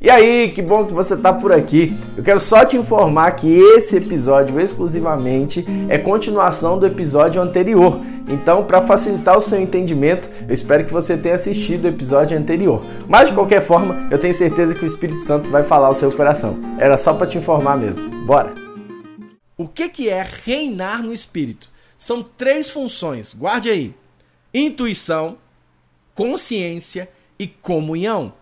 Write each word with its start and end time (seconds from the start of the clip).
E 0.00 0.10
aí, 0.10 0.52
que 0.54 0.60
bom 0.60 0.84
que 0.84 0.92
você 0.92 1.14
está 1.14 1.32
por 1.32 1.52
aqui. 1.52 1.96
Eu 2.16 2.22
quero 2.22 2.38
só 2.38 2.64
te 2.64 2.76
informar 2.76 3.30
que 3.32 3.48
esse 3.48 3.96
episódio 3.96 4.60
exclusivamente 4.60 5.64
é 5.88 5.96
continuação 5.96 6.78
do 6.78 6.86
episódio 6.86 7.40
anterior. 7.40 7.98
Então, 8.28 8.64
para 8.64 8.82
facilitar 8.82 9.38
o 9.38 9.40
seu 9.40 9.60
entendimento, 9.60 10.28
eu 10.46 10.52
espero 10.52 10.84
que 10.84 10.92
você 10.92 11.16
tenha 11.16 11.36
assistido 11.36 11.84
o 11.84 11.88
episódio 11.88 12.36
anterior. 12.36 12.84
Mas 13.08 13.28
de 13.28 13.34
qualquer 13.34 13.62
forma, 13.62 14.08
eu 14.10 14.18
tenho 14.18 14.34
certeza 14.34 14.74
que 14.74 14.84
o 14.84 14.88
Espírito 14.88 15.20
Santo 15.20 15.48
vai 15.48 15.62
falar 15.62 15.86
ao 15.86 15.94
seu 15.94 16.12
coração. 16.12 16.58
Era 16.78 16.98
só 16.98 17.14
para 17.14 17.26
te 17.26 17.38
informar 17.38 17.78
mesmo. 17.78 18.08
Bora. 18.26 18.52
O 19.56 19.66
que 19.66 19.88
que 19.88 20.10
é 20.10 20.22
reinar 20.44 21.02
no 21.02 21.12
espírito? 21.12 21.70
São 21.96 22.22
três 22.22 22.68
funções. 22.68 23.32
Guarde 23.32 23.70
aí: 23.70 23.94
intuição, 24.52 25.38
consciência 26.14 27.08
e 27.38 27.46
comunhão. 27.46 28.34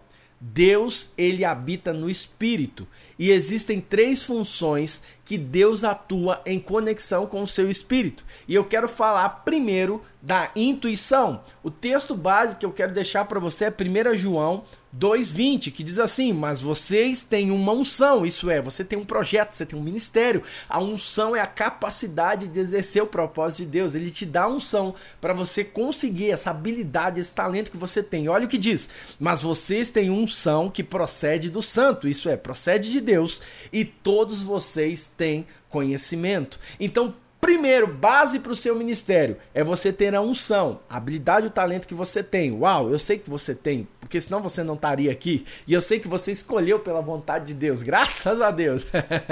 Deus, 0.46 1.08
ele 1.16 1.42
habita 1.42 1.90
no 1.90 2.10
espírito 2.10 2.86
e 3.18 3.30
existem 3.30 3.80
três 3.80 4.22
funções 4.22 5.02
que 5.24 5.38
Deus 5.38 5.84
atua 5.84 6.42
em 6.44 6.60
conexão 6.60 7.26
com 7.26 7.40
o 7.40 7.46
seu 7.46 7.70
espírito. 7.70 8.26
E 8.46 8.54
eu 8.54 8.62
quero 8.62 8.86
falar 8.86 9.26
primeiro 9.42 10.02
da 10.20 10.50
intuição. 10.54 11.40
O 11.62 11.70
texto 11.70 12.14
básico 12.14 12.60
que 12.60 12.66
eu 12.66 12.72
quero 12.72 12.92
deixar 12.92 13.24
para 13.24 13.40
você 13.40 13.64
é 13.64 13.70
1 13.70 14.14
João 14.16 14.64
2:20, 14.98 15.70
que 15.70 15.82
diz 15.82 15.98
assim: 15.98 16.32
"Mas 16.32 16.60
vocês 16.60 17.24
têm 17.24 17.50
uma 17.50 17.72
unção, 17.72 18.24
isso 18.24 18.50
é, 18.50 18.60
você 18.60 18.84
tem 18.84 18.98
um 18.98 19.04
projeto, 19.04 19.52
você 19.52 19.66
tem 19.66 19.78
um 19.78 19.82
ministério. 19.82 20.42
A 20.68 20.80
unção 20.80 21.34
é 21.34 21.40
a 21.40 21.46
capacidade 21.46 22.48
de 22.48 22.60
exercer 22.60 23.02
o 23.02 23.06
propósito 23.06 23.58
de 23.58 23.66
Deus. 23.66 23.94
Ele 23.94 24.10
te 24.10 24.24
dá 24.24 24.48
unção 24.48 24.94
para 25.20 25.32
você 25.32 25.64
conseguir 25.64 26.30
essa 26.30 26.50
habilidade, 26.50 27.20
esse 27.20 27.34
talento 27.34 27.70
que 27.70 27.76
você 27.76 28.02
tem. 28.02 28.28
Olha 28.28 28.46
o 28.46 28.48
que 28.48 28.58
diz: 28.58 28.88
"Mas 29.18 29.42
vocês 29.42 29.90
têm 29.90 30.10
unção 30.10 30.70
que 30.70 30.82
procede 30.84 31.50
do 31.50 31.62
santo, 31.62 32.08
isso 32.08 32.28
é, 32.28 32.36
procede 32.36 32.90
de 32.90 33.00
Deus, 33.00 33.42
e 33.72 33.84
todos 33.84 34.42
vocês 34.42 35.10
têm 35.16 35.46
conhecimento". 35.68 36.60
Então, 36.78 37.14
Primeiro, 37.44 37.86
base 37.86 38.38
para 38.38 38.52
o 38.52 38.56
seu 38.56 38.74
ministério 38.74 39.36
é 39.52 39.62
você 39.62 39.92
ter 39.92 40.14
a 40.14 40.22
unção, 40.22 40.80
a 40.88 40.96
habilidade 40.96 41.44
e 41.44 41.48
o 41.48 41.52
talento 41.52 41.86
que 41.86 41.92
você 41.92 42.22
tem. 42.22 42.50
Uau, 42.50 42.88
eu 42.88 42.98
sei 42.98 43.18
que 43.18 43.28
você 43.28 43.54
tem, 43.54 43.86
porque 44.00 44.18
senão 44.18 44.40
você 44.40 44.62
não 44.62 44.72
estaria 44.72 45.12
aqui. 45.12 45.44
E 45.68 45.74
eu 45.74 45.82
sei 45.82 46.00
que 46.00 46.08
você 46.08 46.32
escolheu 46.32 46.80
pela 46.80 47.02
vontade 47.02 47.48
de 47.48 47.52
Deus, 47.52 47.82
graças 47.84 48.40
a 48.40 48.50
Deus. 48.50 48.86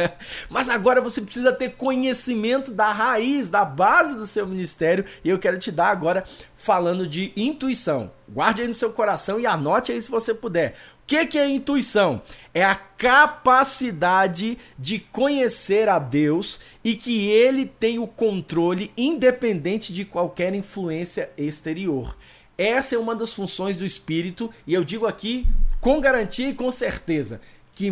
Mas 0.50 0.68
agora 0.68 1.00
você 1.00 1.22
precisa 1.22 1.52
ter 1.52 1.70
conhecimento 1.70 2.70
da 2.70 2.92
raiz, 2.92 3.48
da 3.48 3.64
base 3.64 4.14
do 4.14 4.26
seu 4.26 4.46
ministério. 4.46 5.06
E 5.24 5.30
eu 5.30 5.38
quero 5.38 5.58
te 5.58 5.72
dar 5.72 5.88
agora 5.88 6.22
falando 6.54 7.06
de 7.06 7.32
intuição. 7.34 8.10
Guarde 8.28 8.60
aí 8.60 8.68
no 8.68 8.74
seu 8.74 8.92
coração 8.92 9.40
e 9.40 9.46
anote 9.46 9.90
aí 9.90 10.02
se 10.02 10.10
você 10.10 10.34
puder 10.34 10.74
que, 11.12 11.26
que 11.26 11.38
é 11.38 11.46
intuição? 11.46 12.22
É 12.54 12.64
a 12.64 12.74
capacidade 12.74 14.56
de 14.78 14.98
conhecer 14.98 15.86
a 15.86 15.98
Deus 15.98 16.58
e 16.82 16.94
que 16.94 17.28
ele 17.28 17.66
tem 17.66 17.98
o 17.98 18.06
controle 18.06 18.90
independente 18.96 19.92
de 19.92 20.06
qualquer 20.06 20.54
influência 20.54 21.30
exterior. 21.36 22.16
Essa 22.56 22.94
é 22.94 22.98
uma 22.98 23.14
das 23.14 23.34
funções 23.34 23.76
do 23.76 23.84
espírito 23.84 24.50
e 24.66 24.72
eu 24.72 24.82
digo 24.82 25.06
aqui 25.06 25.46
com 25.82 26.00
garantia 26.00 26.48
e 26.48 26.54
com 26.54 26.70
certeza 26.70 27.42
que 27.74 27.90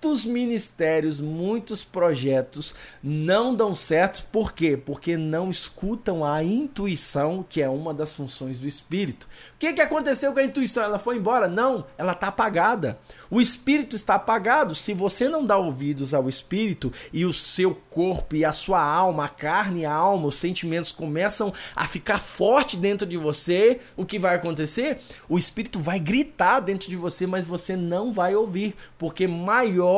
muitos 0.00 0.24
ministérios, 0.24 1.20
muitos 1.20 1.84
projetos 1.84 2.74
não 3.02 3.54
dão 3.54 3.74
certo. 3.74 4.24
Por 4.32 4.54
quê? 4.54 4.74
Porque 4.74 5.14
não 5.14 5.50
escutam 5.50 6.24
a 6.24 6.42
intuição, 6.42 7.44
que 7.46 7.60
é 7.60 7.68
uma 7.68 7.92
das 7.92 8.16
funções 8.16 8.58
do 8.58 8.66
espírito. 8.66 9.28
O 9.54 9.58
que, 9.58 9.74
que 9.74 9.82
aconteceu 9.82 10.32
com 10.32 10.38
a 10.38 10.44
intuição? 10.44 10.82
Ela 10.82 10.98
foi 10.98 11.18
embora? 11.18 11.48
Não, 11.48 11.84
ela 11.98 12.12
está 12.12 12.28
apagada. 12.28 12.98
O 13.30 13.42
espírito 13.42 13.94
está 13.94 14.14
apagado. 14.14 14.74
Se 14.74 14.94
você 14.94 15.28
não 15.28 15.44
dá 15.44 15.58
ouvidos 15.58 16.14
ao 16.14 16.30
espírito 16.30 16.90
e 17.12 17.26
o 17.26 17.32
seu 17.32 17.74
corpo 17.74 18.34
e 18.34 18.42
a 18.42 18.52
sua 18.52 18.82
alma, 18.82 19.26
a 19.26 19.28
carne 19.28 19.84
a 19.84 19.92
alma, 19.92 20.28
os 20.28 20.36
sentimentos 20.36 20.92
começam 20.92 21.52
a 21.76 21.86
ficar 21.86 22.18
forte 22.18 22.74
dentro 22.74 23.06
de 23.06 23.18
você, 23.18 23.80
o 23.98 24.06
que 24.06 24.18
vai 24.18 24.34
acontecer? 24.34 25.00
O 25.28 25.38
espírito 25.38 25.78
vai 25.78 26.00
gritar 26.00 26.60
dentro 26.60 26.88
de 26.88 26.96
você, 26.96 27.26
mas 27.26 27.44
você 27.44 27.76
não 27.76 28.12
vai 28.12 28.34
ouvir, 28.34 28.74
porque 28.96 29.26
maior 29.26 29.89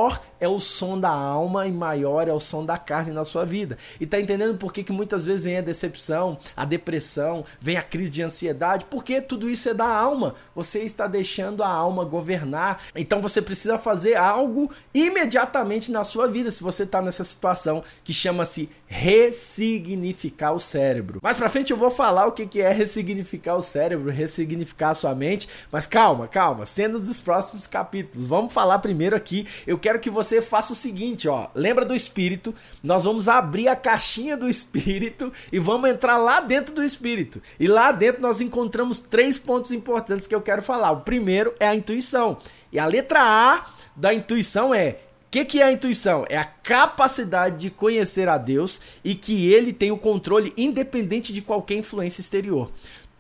é 0.43 0.49
o 0.49 0.59
som 0.59 0.99
da 0.99 1.11
alma 1.11 1.69
e 1.69 1.73
maior 1.73 2.27
é 2.27 2.33
o 2.33 2.41
som 2.41 2.65
da 2.65 2.77
carne 2.77 3.13
na 3.13 3.25
sua 3.25 3.45
vida. 3.45 3.79
E 4.01 4.07
tá 4.07 4.21
entendendo 4.21 4.59
por 4.59 4.73
que, 4.73 4.83
que 4.83 4.93
muitas 4.93 5.25
vezes 5.25 5.45
vem 5.45 5.59
a 5.59 5.61
decepção, 5.61 6.37
a 6.57 6.65
depressão, 6.65 7.45
vem 7.61 7.77
a 7.77 7.83
crise 7.83 8.11
de 8.11 8.23
ansiedade? 8.23 8.87
Porque 8.91 9.21
tudo 9.21 9.49
isso 9.49 9.69
é 9.69 9.75
da 9.75 9.87
alma. 9.87 10.35
Você 10.53 10.81
está 10.81 11.07
deixando 11.07 11.63
a 11.63 11.69
alma 11.69 12.05
governar. 12.05 12.83
Então 12.97 13.23
você 13.23 13.41
precisa 13.41 13.79
fazer 13.79 14.17
algo 14.17 14.69
imediatamente 14.93 15.93
na 15.93 16.03
sua 16.03 16.27
vida 16.27 16.51
se 16.51 16.63
você 16.63 16.83
está 16.83 17.01
nessa 17.01 17.23
situação 17.23 17.85
que 18.03 18.13
chama-se 18.13 18.69
ressignificar 18.87 20.53
o 20.53 20.59
cérebro. 20.59 21.21
Mais 21.23 21.37
para 21.37 21.49
frente 21.49 21.71
eu 21.71 21.77
vou 21.77 21.91
falar 21.91 22.27
o 22.27 22.33
que 22.33 22.61
é 22.61 22.73
ressignificar 22.73 23.55
o 23.55 23.63
cérebro, 23.63 24.11
ressignificar 24.11 24.91
a 24.91 24.95
sua 24.95 25.15
mente, 25.15 25.49
mas 25.71 25.87
calma, 25.87 26.29
calma, 26.29 26.67
sendo 26.67 26.99
dos 26.99 27.21
próximos 27.21 27.67
capítulos. 27.67 28.27
Vamos 28.27 28.53
falar 28.53 28.81
primeiro 28.81 29.17
aqui. 29.17 29.47
Eu 29.67 29.79
quero 29.83 29.99
que 29.99 30.09
você 30.09 30.41
faça 30.41 30.73
o 30.73 30.77
seguinte, 30.77 31.29
ó. 31.29 31.49
Lembra 31.55 31.85
do 31.85 31.95
espírito? 31.95 32.55
Nós 32.83 33.05
vamos 33.05 33.29
abrir 33.29 33.67
a 33.69 33.77
caixinha 33.77 34.37
do 34.37 34.49
espírito 34.49 35.33
e 35.51 35.59
vamos 35.59 35.91
entrar 35.91 36.17
lá 36.17 36.41
dentro 36.41 36.73
do 36.73 36.85
espírito. 36.85 37.43
E 37.59 37.67
lá 37.67 37.91
dentro 37.91 38.23
nós 38.23 38.41
encontramos 38.41 39.01
três 39.01 39.39
pontos 39.39 39.73
importantes 39.73 40.27
que 40.27 40.35
eu 40.35 40.41
quero 40.41 40.63
falar. 40.63 40.93
O 40.93 41.01
primeiro 41.01 41.53
é 41.59 41.67
a 41.67 41.75
intuição. 41.75 42.39
E 42.73 42.79
a 42.79 42.87
letra 42.87 43.21
A 43.21 43.67
da 43.97 44.15
intuição 44.15 44.73
é 44.73 45.01
o 45.27 45.33
que, 45.33 45.47
que 45.47 45.63
é 45.63 45.65
a 45.65 45.73
intuição? 45.73 46.27
É 46.29 46.37
a 46.37 46.45
capacidade 46.45 47.59
de 47.59 47.71
conhecer 47.71 48.29
a 48.29 48.37
Deus 48.37 48.83
e 49.03 49.15
que 49.15 49.51
ele 49.51 49.73
tem 49.73 49.91
o 49.91 49.97
controle 49.97 50.53
independente 50.59 51.33
de 51.33 51.41
qualquer 51.41 51.77
influência 51.77 52.21
exterior 52.21 52.71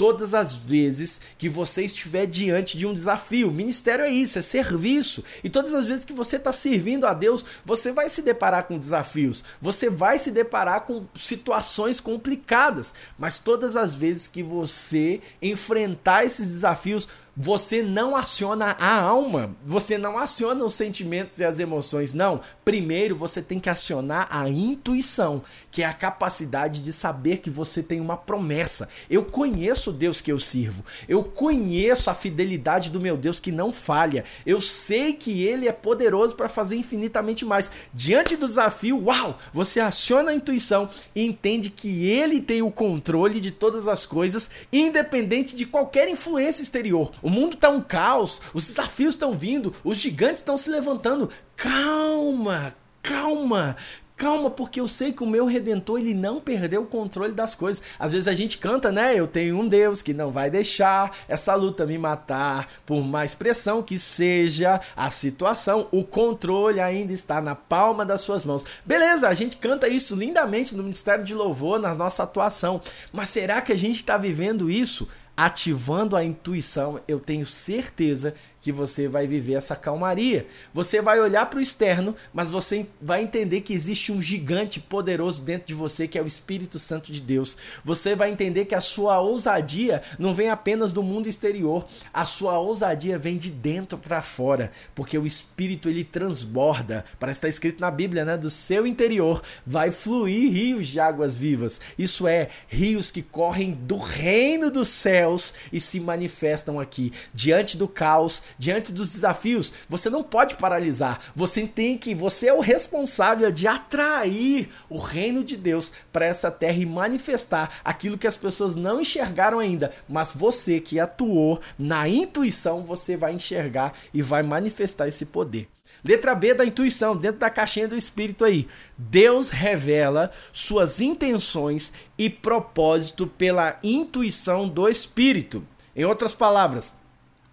todas 0.03 0.35
as 0.35 0.57
vezes 0.57 1.21
que 1.39 1.49
você 1.49 1.85
estiver 1.85 2.27
diante 2.27 2.77
de 2.77 2.85
um 2.85 2.93
desafio. 2.93 3.53
Ministério 3.53 4.05
é 4.05 4.11
isso, 4.11 4.37
é 4.37 4.43
serviço. 4.43 5.23
E 5.45 5.49
todas 5.49 5.73
as 5.73 5.87
vezes 5.87 6.05
que 6.05 6.13
você 6.13 6.39
está 6.39 6.53
servindo 6.53 7.07
a 7.07 7.15
Deus, 7.15 7.45
você 7.65 7.93
vai 7.93 8.09
se 8.09 8.21
deparar 8.21 8.65
com 8.65 8.77
desafios, 8.77 9.45
você 9.61 9.89
vai 9.89 10.19
se 10.19 10.33
deparar 10.33 10.81
com 10.81 11.05
situações 11.15 12.01
complicadas. 12.01 12.93
Mas 13.17 13.39
todas 13.39 13.77
as 13.77 13.95
vezes 13.95 14.27
que 14.27 14.43
você 14.43 15.21
enfrentar 15.41 16.25
esses 16.25 16.47
desafios, 16.49 17.09
você 17.37 17.83
não 17.83 18.15
aciona 18.15 18.77
a 18.79 19.01
alma, 19.01 19.57
você 19.65 19.97
não 19.97 20.19
aciona 20.19 20.65
os 20.65 20.75
sentimentos 20.75 21.39
e 21.39 21.45
as 21.45 21.59
emoções, 21.59 22.13
não. 22.13 22.43
Primeiro 22.63 23.17
você 23.17 23.41
tem 23.41 23.59
que 23.59 23.71
acionar 23.71 24.29
a 24.31 24.49
intuição, 24.51 25.43
que 25.71 25.83
é 25.83 25.87
a 25.87 25.95
capacidade 25.95 26.83
de 26.83 26.93
saber 26.93 27.39
que 27.39 27.49
você 27.49 27.83
tem 27.83 28.01
uma 28.01 28.17
promessa. 28.17 28.89
Eu 29.09 29.25
conheço 29.25 29.91
o 29.91 29.93
Deus 29.93 30.21
que 30.21 30.31
eu 30.31 30.39
sirvo, 30.39 30.85
eu 31.09 31.25
conheço 31.25 32.11
a 32.11 32.15
fidelidade 32.15 32.91
do 32.91 33.01
meu 33.01 33.17
Deus 33.17 33.41
que 33.41 33.51
não 33.51 33.73
falha, 33.73 34.25
eu 34.45 34.61
sei 34.61 35.15
que 35.15 35.43
ele 35.43 35.67
é 35.67 35.73
poderoso 35.73 36.37
para 36.37 36.49
fazer 36.49 36.77
infinitamente 36.77 37.45
mais. 37.47 37.71
Diante 37.95 38.37
do 38.37 38.47
desafio, 38.47 39.05
uau, 39.07 39.39
você 39.55 39.81
aciona 39.81 40.33
a 40.33 40.35
intuição 40.35 40.91
e 41.15 41.25
entende 41.25 41.71
que 41.71 42.07
ele 42.11 42.43
tem 42.43 42.61
o 42.61 42.71
controle 42.71 43.41
de 43.41 43.51
todas 43.51 43.89
as 43.89 44.05
coisas, 44.05 44.51
independente 44.71 45.57
de 45.57 45.65
qualquer 45.65 46.09
influência 46.09 46.63
exterior. 46.63 47.11
O 47.23 47.31
mundo 47.31 47.57
tá 47.57 47.71
um 47.71 47.81
caos, 47.81 48.43
os 48.53 48.67
desafios 48.67 49.15
estão 49.15 49.33
vindo, 49.33 49.73
os 49.85 49.99
gigantes 49.99 50.41
estão 50.41 50.57
se 50.57 50.69
levantando. 50.69 51.31
Calma, 51.57 52.75
calma. 53.03 53.77
Calma, 54.23 54.51
porque 54.51 54.79
eu 54.79 54.87
sei 54.87 55.13
que 55.13 55.25
o 55.25 55.27
meu 55.27 55.47
redentor 55.47 55.99
ele 55.99 56.15
não 56.15 56.41
perdeu 56.41 56.83
o 56.83 56.87
controle 56.87 57.33
das 57.33 57.57
coisas. 57.57 57.83
Às 57.99 58.13
vezes 58.13 58.29
a 58.29 58.33
gente 58.33 58.57
canta, 58.57 58.93
né? 58.93 59.19
Eu 59.19 59.27
tenho 59.27 59.59
um 59.59 59.67
Deus 59.67 60.01
que 60.01 60.15
não 60.15 60.31
vai 60.31 60.49
deixar 60.49 61.11
essa 61.27 61.57
luta 61.57 61.85
me 61.85 61.99
matar, 61.99 62.69
por 62.87 63.03
mais 63.03 63.35
pressão 63.35 63.83
que 63.83 63.99
seja 63.99 64.81
a 64.95 65.11
situação, 65.11 65.89
o 65.91 66.05
controle 66.05 66.79
ainda 66.79 67.13
está 67.13 67.41
na 67.41 67.57
palma 67.57 68.07
das 68.07 68.21
suas 68.21 68.45
mãos. 68.45 68.65
Beleza, 68.87 69.27
a 69.27 69.35
gente 69.35 69.57
canta 69.57 69.89
isso 69.89 70.15
lindamente 70.15 70.77
no 70.77 70.85
Ministério 70.85 71.25
de 71.25 71.35
Louvor, 71.35 71.81
na 71.81 71.93
nossa 71.93 72.23
atuação. 72.23 72.81
Mas 73.13 73.29
será 73.29 73.61
que 73.61 73.73
a 73.73 73.77
gente 73.77 73.97
está 73.97 74.17
vivendo 74.17 74.71
isso? 74.71 75.09
Ativando 75.37 76.17
a 76.17 76.25
intuição, 76.25 77.01
eu 77.09 77.19
tenho 77.19 77.47
certeza 77.47 78.35
que 78.63 78.71
você 78.71 79.09
vai 79.09 79.27
viver 79.27 79.55
essa 79.55 79.75
calmaria. 79.75 80.47
Você 80.73 81.03
vai 81.03 81.21
olhar 81.21 81.47
para 81.47 81.59
o 81.59 81.63
externo, 81.63 82.15
mas 82.33 82.49
você 82.49 82.87
vai 83.01 83.23
entender 83.23 83.61
que 83.63 83.75
existe 83.75 84.13
um 84.13 84.23
gigante 84.23 84.79
poderoso 84.79 85.43
dentro 85.43 85.67
de 85.67 85.75
você, 85.75 86.07
que 86.07 86.17
é 86.17 86.23
o 86.23 86.27
Espírito 86.27 86.79
Santo 86.79 87.11
de 87.11 87.21
Deus. 87.21 87.59
Você 87.85 88.15
vai 88.15 88.31
entender 88.31 88.65
que 88.67 88.75
a 88.77 88.81
sua 88.81 89.21
ousadia 89.21 90.01
não 90.17 90.33
vem 90.33 90.49
apenas 90.49 90.93
do 90.93 91.03
mundo 91.03 91.29
exterior, 91.29 91.85
a 92.15 92.25
sua 92.25 92.57
ousadia 92.59 93.19
vem 93.19 93.37
de 93.37 93.51
dentro 93.51 93.99
para 93.99 94.23
fora, 94.23 94.71
porque 94.95 95.19
o 95.19 95.27
Espírito 95.27 95.89
ele 95.89 96.05
transborda. 96.05 97.05
Parece 97.19 97.39
estar 97.39 97.49
escrito 97.49 97.81
na 97.81 97.91
Bíblia, 97.91 98.25
né? 98.25 98.37
Do 98.37 98.49
seu 98.49 98.87
interior 98.87 99.43
vai 99.67 99.91
fluir 99.91 100.53
rios 100.53 100.87
de 100.87 101.01
águas 101.01 101.37
vivas. 101.37 101.81
Isso 101.99 102.29
é, 102.29 102.49
rios 102.69 103.11
que 103.11 103.23
correm 103.23 103.73
do 103.73 103.97
reino 103.97 104.71
dos 104.71 104.89
céus 104.89 105.53
e 105.73 105.81
se 105.81 105.99
manifestam 105.99 106.79
aqui 106.79 107.13
diante 107.35 107.77
do 107.77 107.89
caos 107.89 108.41
diante 108.59 108.93
dos 108.93 109.13
desafios, 109.13 109.73
você 109.89 110.09
não 110.09 110.23
pode 110.23 110.57
paralisar. 110.57 111.21
Você 111.35 111.67
tem 111.67 111.97
que, 111.97 112.15
você 112.15 112.49
é 112.49 112.53
o 112.53 112.61
responsável 112.61 113.51
de 113.51 113.67
atrair 113.67 114.69
o 114.89 114.99
reino 114.99 115.43
de 115.43 115.57
Deus 115.57 115.93
para 116.13 116.27
essa 116.27 116.51
terra 116.51 116.79
e 116.79 116.87
manifestar 116.87 117.81
aquilo 117.85 118.19
que 118.19 118.27
as 118.27 118.37
pessoas 118.37 118.77
não 118.77 119.01
enxergaram 119.01 119.59
ainda, 119.59 119.93
mas 120.09 120.33
você 120.35 120.81
que 120.81 121.01
atuou 121.01 121.61
na 121.79 122.09
intuição, 122.09 122.85
você 122.85 123.17
vai 123.17 123.33
enxergar 123.33 123.95
e 124.13 124.23
vai 124.23 124.43
manifestar 124.43 125.09
esse 125.09 125.27
poder. 125.27 125.69
Letra 126.05 126.35
B 126.35 126.53
da 126.53 126.65
intuição, 126.65 127.17
dentro 127.17 127.39
da 127.39 127.49
caixinha 127.49 127.87
do 127.87 127.97
espírito 127.97 128.45
aí. 128.45 128.67
Deus 128.99 129.51
revela 129.51 130.33
suas 130.53 131.01
intenções 131.01 131.93
e 132.19 132.29
propósito 132.29 133.27
pela 133.27 133.79
intuição 133.85 134.69
do 134.69 134.89
espírito. 134.89 135.65
Em 135.95 136.05
outras 136.05 136.35
palavras, 136.35 136.93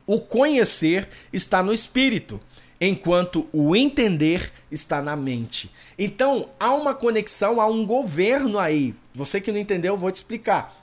o 0.10 0.20
conhecer 0.20 1.08
está 1.32 1.62
no 1.62 1.72
espírito, 1.72 2.42
enquanto 2.82 3.48
o 3.54 3.76
entender 3.76 4.52
está 4.72 5.04
na 5.04 5.16
mente. 5.16 5.72
Então, 6.00 6.50
há 6.60 6.74
uma 6.74 6.96
conexão, 6.96 7.62
há 7.62 7.68
um 7.68 7.86
governo 7.86 8.58
aí. 8.58 8.96
Você 9.14 9.40
que 9.40 9.52
não 9.52 9.60
entendeu, 9.60 9.94
eu 9.94 9.98
vou 10.00 10.12
te 10.12 10.16
explicar. 10.16 10.76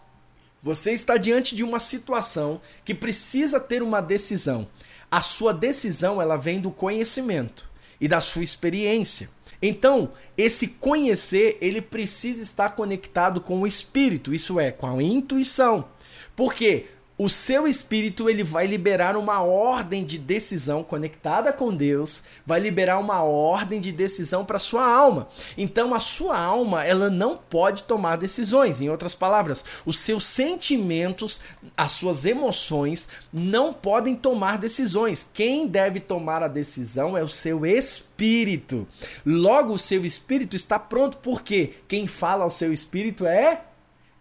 Você 0.62 0.92
está 0.92 1.16
diante 1.16 1.56
de 1.56 1.64
uma 1.64 1.80
situação 1.80 2.60
que 2.84 2.94
precisa 2.94 3.58
ter 3.58 3.82
uma 3.82 4.00
decisão. 4.00 4.68
A 5.10 5.20
sua 5.20 5.52
decisão 5.52 6.22
ela 6.22 6.36
vem 6.36 6.60
do 6.60 6.70
conhecimento 6.70 7.68
e 8.00 8.06
da 8.06 8.20
sua 8.20 8.44
experiência. 8.44 9.28
Então, 9.60 10.12
esse 10.38 10.68
conhecer, 10.68 11.58
ele 11.60 11.82
precisa 11.82 12.44
estar 12.44 12.76
conectado 12.76 13.40
com 13.40 13.60
o 13.60 13.66
espírito, 13.66 14.32
isso 14.32 14.60
é, 14.60 14.70
com 14.70 14.86
a 14.86 15.02
intuição. 15.02 15.88
Porque 16.36 16.86
o 17.18 17.30
seu 17.30 17.66
espírito 17.66 18.28
ele 18.28 18.44
vai 18.44 18.66
liberar 18.66 19.16
uma 19.16 19.40
ordem 19.40 20.04
de 20.04 20.18
decisão 20.18 20.82
conectada 20.82 21.50
com 21.50 21.74
Deus, 21.74 22.22
vai 22.44 22.60
liberar 22.60 22.98
uma 22.98 23.22
ordem 23.22 23.80
de 23.80 23.90
decisão 23.90 24.44
para 24.44 24.58
sua 24.58 24.86
alma. 24.86 25.28
Então 25.56 25.94
a 25.94 26.00
sua 26.00 26.38
alma, 26.38 26.84
ela 26.84 27.08
não 27.08 27.36
pode 27.36 27.84
tomar 27.84 28.16
decisões. 28.16 28.82
Em 28.82 28.90
outras 28.90 29.14
palavras, 29.14 29.64
os 29.86 29.98
seus 29.98 30.26
sentimentos, 30.26 31.40
as 31.74 31.92
suas 31.92 32.26
emoções 32.26 33.08
não 33.32 33.72
podem 33.72 34.14
tomar 34.14 34.58
decisões. 34.58 35.26
Quem 35.32 35.66
deve 35.66 36.00
tomar 36.00 36.42
a 36.42 36.48
decisão 36.48 37.16
é 37.16 37.22
o 37.22 37.28
seu 37.28 37.64
espírito. 37.64 38.86
Logo 39.24 39.72
o 39.72 39.78
seu 39.78 40.04
espírito 40.04 40.54
está 40.54 40.78
pronto 40.78 41.16
porque 41.18 41.74
quem 41.88 42.06
fala 42.06 42.44
ao 42.44 42.50
seu 42.50 42.72
espírito 42.72 43.26
é 43.26 43.62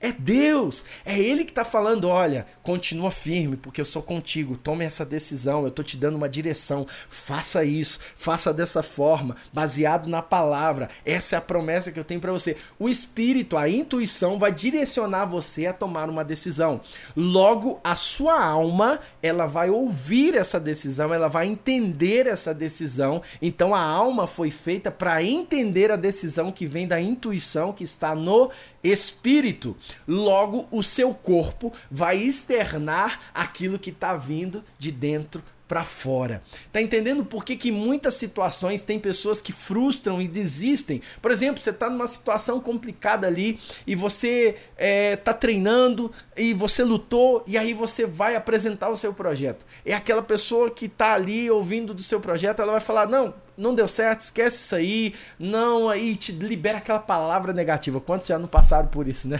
é 0.05 0.11
Deus, 0.11 0.85
é 1.03 1.17
Ele 1.19 1.43
que 1.43 1.51
está 1.51 1.63
falando: 1.63 2.07
olha, 2.07 2.45
continua 2.61 3.09
firme, 3.09 3.57
porque 3.57 3.81
eu 3.81 3.85
sou 3.85 4.03
contigo, 4.03 4.55
tome 4.55 4.85
essa 4.85 5.03
decisão, 5.03 5.63
eu 5.63 5.69
estou 5.69 5.83
te 5.83 5.97
dando 5.97 6.15
uma 6.15 6.29
direção, 6.29 6.85
faça 7.09 7.65
isso, 7.65 7.99
faça 8.15 8.53
dessa 8.53 8.83
forma, 8.83 9.35
baseado 9.51 10.07
na 10.07 10.21
palavra. 10.21 10.89
Essa 11.03 11.35
é 11.35 11.39
a 11.39 11.41
promessa 11.41 11.91
que 11.91 11.99
eu 11.99 12.03
tenho 12.03 12.21
para 12.21 12.31
você. 12.31 12.55
O 12.77 12.87
Espírito, 12.87 13.57
a 13.57 13.67
intuição, 13.67 14.37
vai 14.37 14.51
direcionar 14.51 15.25
você 15.25 15.65
a 15.65 15.73
tomar 15.73 16.07
uma 16.07 16.23
decisão. 16.23 16.81
Logo, 17.15 17.79
a 17.83 17.95
sua 17.95 18.39
alma, 18.43 18.99
ela 19.23 19.47
vai 19.47 19.71
ouvir 19.71 20.35
essa 20.35 20.59
decisão, 20.59 21.13
ela 21.13 21.27
vai 21.27 21.47
entender 21.47 22.27
essa 22.27 22.53
decisão. 22.53 23.23
Então, 23.41 23.73
a 23.73 23.81
alma 23.81 24.27
foi 24.27 24.51
feita 24.51 24.91
para 24.91 25.23
entender 25.23 25.91
a 25.91 25.95
decisão 25.95 26.51
que 26.51 26.67
vem 26.67 26.87
da 26.87 27.01
intuição 27.01 27.73
que 27.73 27.83
está 27.83 28.13
no 28.13 28.51
espírito. 28.83 29.75
Logo, 30.07 30.67
o 30.71 30.83
seu 30.83 31.13
corpo 31.13 31.71
vai 31.89 32.17
externar 32.17 33.19
aquilo 33.33 33.79
que 33.79 33.89
está 33.89 34.15
vindo 34.15 34.63
de 34.77 34.91
dentro 34.91 35.43
para 35.67 35.83
fora. 35.83 36.43
Tá 36.71 36.81
entendendo 36.81 37.25
por 37.25 37.43
que, 37.43 37.55
que 37.55 37.71
muitas 37.71 38.13
situações 38.15 38.83
tem 38.83 38.99
pessoas 38.99 39.41
que 39.41 39.51
frustram 39.51 40.21
e 40.21 40.27
desistem? 40.27 41.01
Por 41.21 41.31
exemplo, 41.31 41.61
você 41.61 41.73
tá 41.73 41.89
numa 41.89 42.07
situação 42.07 42.59
complicada 42.59 43.25
ali 43.25 43.59
e 43.85 43.95
você 43.95 44.57
é, 44.77 45.15
tá 45.15 45.33
treinando 45.33 46.11
e 46.37 46.53
você 46.53 46.83
lutou 46.83 47.43
e 47.47 47.57
aí 47.57 47.73
você 47.73 48.05
vai 48.05 48.35
apresentar 48.35 48.89
o 48.89 48.97
seu 48.97 49.13
projeto. 49.13 49.65
É 49.85 49.93
aquela 49.93 50.21
pessoa 50.21 50.69
que 50.69 50.87
tá 50.87 51.13
ali 51.13 51.49
ouvindo 51.49 51.93
do 51.93 52.03
seu 52.03 52.19
projeto, 52.19 52.61
ela 52.61 52.73
vai 52.73 52.81
falar: 52.81 53.07
"Não, 53.07 53.33
não 53.57 53.73
deu 53.73 53.87
certo, 53.87 54.21
esquece 54.21 54.57
isso 54.57 54.75
aí, 54.75 55.13
não, 55.39 55.89
aí 55.89 56.15
te 56.15 56.31
libera 56.31 56.79
aquela 56.79 56.99
palavra 56.99 57.53
negativa. 57.53 57.99
Quantos 57.99 58.27
já 58.27 58.37
não 58.37 58.47
passaram 58.47 58.87
por 58.87 59.07
isso, 59.07 59.27
né? 59.27 59.39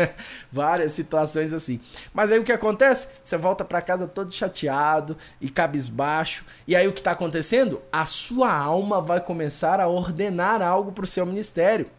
Várias 0.50 0.92
situações 0.92 1.52
assim. 1.52 1.80
Mas 2.12 2.30
aí 2.30 2.38
o 2.38 2.44
que 2.44 2.52
acontece? 2.52 3.08
Você 3.22 3.36
volta 3.36 3.64
para 3.64 3.82
casa 3.82 4.06
todo 4.06 4.32
chateado 4.32 5.16
e 5.40 5.48
cabisbaixo. 5.48 6.44
E 6.66 6.76
aí 6.76 6.86
o 6.86 6.92
que 6.92 7.00
está 7.00 7.12
acontecendo? 7.12 7.82
A 7.92 8.04
sua 8.04 8.52
alma 8.52 9.00
vai 9.00 9.20
começar 9.20 9.80
a 9.80 9.88
ordenar 9.88 10.62
algo 10.62 10.92
para 10.92 11.04
o 11.04 11.08
seu 11.08 11.26
ministério. 11.26 11.90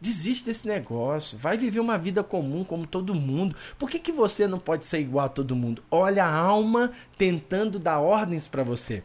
Desiste 0.00 0.46
desse 0.46 0.66
negócio. 0.66 1.36
Vai 1.36 1.58
viver 1.58 1.78
uma 1.78 1.98
vida 1.98 2.24
comum 2.24 2.64
como 2.64 2.86
todo 2.86 3.14
mundo. 3.14 3.54
Por 3.78 3.90
que, 3.90 3.98
que 3.98 4.12
você 4.12 4.46
não 4.46 4.58
pode 4.58 4.86
ser 4.86 5.00
igual 5.00 5.26
a 5.26 5.28
todo 5.28 5.54
mundo? 5.54 5.82
Olha 5.90 6.24
a 6.24 6.34
alma 6.34 6.90
tentando 7.18 7.78
dar 7.78 8.00
ordens 8.00 8.48
para 8.48 8.64
você. 8.64 9.02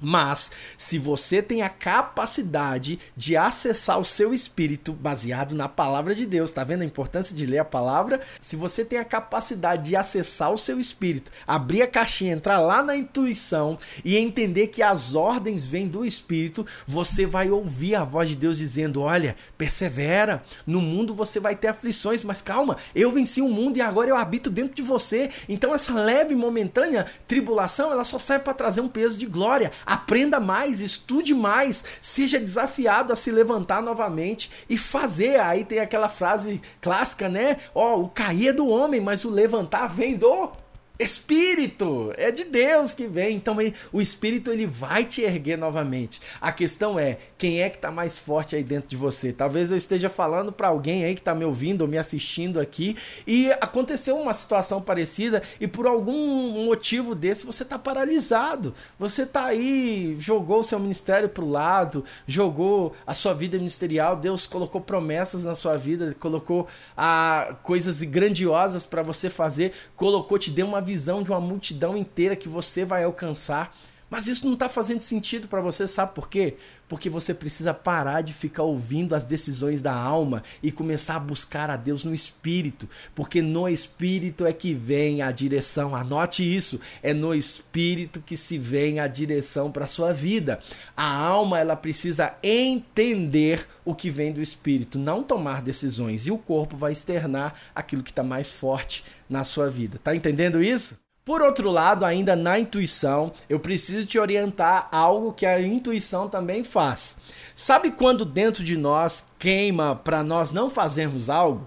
Mas, 0.00 0.50
se 0.76 0.98
você 0.98 1.40
tem 1.40 1.62
a 1.62 1.68
capacidade 1.68 2.98
de 3.16 3.36
acessar 3.36 3.98
o 3.98 4.04
seu 4.04 4.34
espírito 4.34 4.92
baseado 4.92 5.54
na 5.54 5.68
palavra 5.68 6.14
de 6.14 6.26
Deus, 6.26 6.52
tá 6.52 6.64
vendo 6.64 6.82
a 6.82 6.84
importância 6.86 7.34
de 7.34 7.46
ler 7.46 7.58
a 7.58 7.64
palavra? 7.64 8.20
Se 8.40 8.56
você 8.56 8.84
tem 8.84 8.98
a 8.98 9.04
capacidade 9.04 9.88
de 9.88 9.96
acessar 9.96 10.52
o 10.52 10.58
seu 10.58 10.80
espírito, 10.80 11.30
abrir 11.46 11.82
a 11.82 11.86
caixinha, 11.86 12.34
entrar 12.34 12.58
lá 12.58 12.82
na 12.82 12.96
intuição 12.96 13.78
e 14.04 14.16
entender 14.16 14.66
que 14.66 14.82
as 14.82 15.14
ordens 15.14 15.64
vêm 15.64 15.86
do 15.86 16.04
espírito, 16.04 16.66
você 16.86 17.24
vai 17.24 17.50
ouvir 17.50 17.94
a 17.94 18.04
voz 18.04 18.28
de 18.28 18.36
Deus 18.36 18.58
dizendo: 18.58 19.00
Olha, 19.00 19.36
persevera, 19.56 20.42
no 20.66 20.80
mundo 20.80 21.14
você 21.14 21.38
vai 21.38 21.54
ter 21.54 21.68
aflições, 21.68 22.24
mas 22.24 22.42
calma, 22.42 22.76
eu 22.94 23.12
venci 23.12 23.40
o 23.40 23.48
mundo 23.48 23.76
e 23.76 23.80
agora 23.80 24.10
eu 24.10 24.16
habito 24.16 24.50
dentro 24.50 24.74
de 24.74 24.82
você. 24.82 25.30
Então, 25.48 25.72
essa 25.72 25.94
leve 25.94 26.34
momentânea 26.34 27.06
tribulação, 27.28 27.92
ela 27.92 28.04
só 28.04 28.18
serve 28.18 28.44
para 28.44 28.54
trazer 28.54 28.80
um 28.80 28.88
peso 28.88 29.18
de 29.18 29.26
glória 29.26 29.72
Aprenda 29.94 30.40
mais, 30.40 30.80
estude 30.80 31.32
mais, 31.32 31.84
seja 32.00 32.40
desafiado 32.40 33.12
a 33.12 33.16
se 33.16 33.30
levantar 33.30 33.80
novamente 33.80 34.50
e 34.68 34.76
fazer. 34.76 35.38
Aí 35.38 35.64
tem 35.64 35.78
aquela 35.78 36.08
frase 36.08 36.60
clássica, 36.80 37.28
né? 37.28 37.58
Ó, 37.72 37.94
oh, 37.94 38.02
o 38.02 38.08
cair 38.08 38.48
é 38.48 38.52
do 38.52 38.68
homem, 38.68 39.00
mas 39.00 39.24
o 39.24 39.30
levantar 39.30 39.86
vem 39.86 40.16
do 40.16 40.50
Espírito 40.96 42.12
é 42.16 42.30
de 42.30 42.44
Deus 42.44 42.94
que 42.94 43.08
vem, 43.08 43.34
então 43.34 43.56
o 43.92 44.00
Espírito 44.00 44.52
ele 44.52 44.64
vai 44.64 45.04
te 45.04 45.22
erguer 45.22 45.58
novamente. 45.58 46.20
A 46.40 46.52
questão 46.52 46.96
é 46.96 47.18
quem 47.36 47.60
é 47.62 47.68
que 47.68 47.78
está 47.78 47.90
mais 47.90 48.16
forte 48.16 48.54
aí 48.54 48.62
dentro 48.62 48.88
de 48.88 48.96
você. 48.96 49.32
Talvez 49.32 49.72
eu 49.72 49.76
esteja 49.76 50.08
falando 50.08 50.52
para 50.52 50.68
alguém 50.68 51.04
aí 51.04 51.16
que 51.16 51.20
está 51.20 51.34
me 51.34 51.44
ouvindo 51.44 51.82
ou 51.82 51.88
me 51.88 51.98
assistindo 51.98 52.60
aqui 52.60 52.96
e 53.26 53.50
aconteceu 53.60 54.16
uma 54.16 54.32
situação 54.32 54.80
parecida 54.80 55.42
e 55.60 55.66
por 55.66 55.88
algum 55.88 56.64
motivo 56.64 57.12
desse 57.12 57.44
você 57.44 57.64
está 57.64 57.76
paralisado. 57.76 58.72
Você 58.96 59.22
está 59.22 59.46
aí 59.46 60.14
jogou 60.20 60.60
o 60.60 60.64
seu 60.64 60.78
ministério 60.78 61.28
para 61.28 61.42
o 61.42 61.50
lado, 61.50 62.04
jogou 62.24 62.94
a 63.04 63.14
sua 63.14 63.34
vida 63.34 63.58
ministerial. 63.58 64.14
Deus 64.14 64.46
colocou 64.46 64.80
promessas 64.80 65.44
na 65.44 65.56
sua 65.56 65.76
vida, 65.76 66.14
colocou 66.20 66.68
ah, 66.96 67.56
coisas 67.64 68.00
grandiosas 68.02 68.86
para 68.86 69.02
você 69.02 69.28
fazer, 69.28 69.72
colocou 69.96 70.38
te 70.38 70.52
deu 70.52 70.68
uma 70.68 70.83
visão 70.84 71.22
de 71.22 71.30
uma 71.30 71.40
multidão 71.40 71.96
inteira 71.96 72.36
que 72.36 72.48
você 72.48 72.84
vai 72.84 73.02
alcançar. 73.02 73.74
Mas 74.14 74.28
isso 74.28 74.46
não 74.46 74.54
está 74.54 74.68
fazendo 74.68 75.00
sentido 75.00 75.48
para 75.48 75.60
você, 75.60 75.88
sabe 75.88 76.14
por 76.14 76.28
quê? 76.28 76.54
Porque 76.88 77.10
você 77.10 77.34
precisa 77.34 77.74
parar 77.74 78.20
de 78.20 78.32
ficar 78.32 78.62
ouvindo 78.62 79.12
as 79.12 79.24
decisões 79.24 79.82
da 79.82 79.92
alma 79.92 80.44
e 80.62 80.70
começar 80.70 81.16
a 81.16 81.18
buscar 81.18 81.68
a 81.68 81.76
Deus 81.76 82.04
no 82.04 82.14
espírito, 82.14 82.88
porque 83.12 83.42
no 83.42 83.68
espírito 83.68 84.46
é 84.46 84.52
que 84.52 84.72
vem 84.72 85.20
a 85.20 85.32
direção. 85.32 85.96
Anote 85.96 86.44
isso, 86.44 86.80
é 87.02 87.12
no 87.12 87.34
espírito 87.34 88.22
que 88.24 88.36
se 88.36 88.56
vem 88.56 89.00
a 89.00 89.08
direção 89.08 89.72
para 89.72 89.84
sua 89.84 90.12
vida. 90.12 90.60
A 90.96 91.12
alma 91.12 91.58
ela 91.58 91.74
precisa 91.74 92.36
entender 92.40 93.66
o 93.84 93.96
que 93.96 94.12
vem 94.12 94.32
do 94.32 94.40
espírito, 94.40 94.96
não 94.96 95.24
tomar 95.24 95.60
decisões 95.60 96.28
e 96.28 96.30
o 96.30 96.38
corpo 96.38 96.76
vai 96.76 96.92
externar 96.92 97.54
aquilo 97.74 98.04
que 98.04 98.12
está 98.12 98.22
mais 98.22 98.48
forte 98.48 99.02
na 99.28 99.42
sua 99.42 99.68
vida. 99.68 99.98
Tá 100.04 100.14
entendendo 100.14 100.62
isso? 100.62 101.02
Por 101.24 101.40
outro 101.40 101.70
lado, 101.70 102.04
ainda 102.04 102.36
na 102.36 102.58
intuição, 102.58 103.32
eu 103.48 103.58
preciso 103.58 104.04
te 104.04 104.18
orientar 104.18 104.88
algo 104.92 105.32
que 105.32 105.46
a 105.46 105.58
intuição 105.58 106.28
também 106.28 106.62
faz. 106.62 107.16
Sabe 107.54 107.90
quando 107.90 108.26
dentro 108.26 108.62
de 108.62 108.76
nós 108.76 109.28
queima 109.38 109.96
para 109.96 110.22
nós 110.22 110.52
não 110.52 110.68
fazermos 110.68 111.30
algo? 111.30 111.66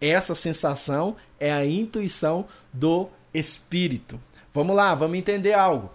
Essa 0.00 0.34
sensação 0.34 1.14
é 1.38 1.52
a 1.52 1.64
intuição 1.64 2.46
do 2.72 3.08
espírito. 3.32 4.20
Vamos 4.52 4.74
lá, 4.74 4.96
vamos 4.96 5.16
entender 5.16 5.52
algo. 5.52 5.90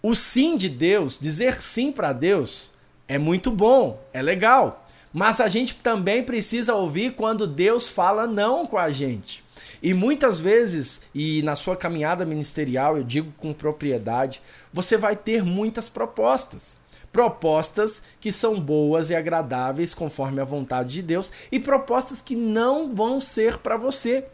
O 0.00 0.14
sim 0.14 0.56
de 0.56 0.68
Deus, 0.68 1.18
dizer 1.18 1.60
sim 1.60 1.90
para 1.90 2.12
Deus, 2.12 2.72
é 3.08 3.18
muito 3.18 3.50
bom, 3.50 4.00
é 4.12 4.22
legal. 4.22 4.86
Mas 5.12 5.40
a 5.40 5.48
gente 5.48 5.74
também 5.74 6.22
precisa 6.22 6.74
ouvir 6.74 7.14
quando 7.14 7.48
Deus 7.48 7.88
fala 7.88 8.28
não 8.28 8.64
com 8.64 8.78
a 8.78 8.90
gente. 8.90 9.43
E 9.84 9.92
muitas 9.92 10.38
vezes, 10.38 11.02
e 11.14 11.42
na 11.42 11.54
sua 11.54 11.76
caminhada 11.76 12.24
ministerial, 12.24 12.96
eu 12.96 13.04
digo 13.04 13.30
com 13.36 13.52
propriedade, 13.52 14.40
você 14.72 14.96
vai 14.96 15.14
ter 15.14 15.44
muitas 15.44 15.90
propostas. 15.90 16.78
Propostas 17.12 18.02
que 18.18 18.32
são 18.32 18.58
boas 18.58 19.10
e 19.10 19.14
agradáveis 19.14 19.92
conforme 19.92 20.40
a 20.40 20.44
vontade 20.44 20.94
de 20.94 21.02
Deus 21.02 21.30
e 21.52 21.60
propostas 21.60 22.22
que 22.22 22.34
não 22.34 22.94
vão 22.94 23.20
ser 23.20 23.58
para 23.58 23.76
você. 23.76 24.24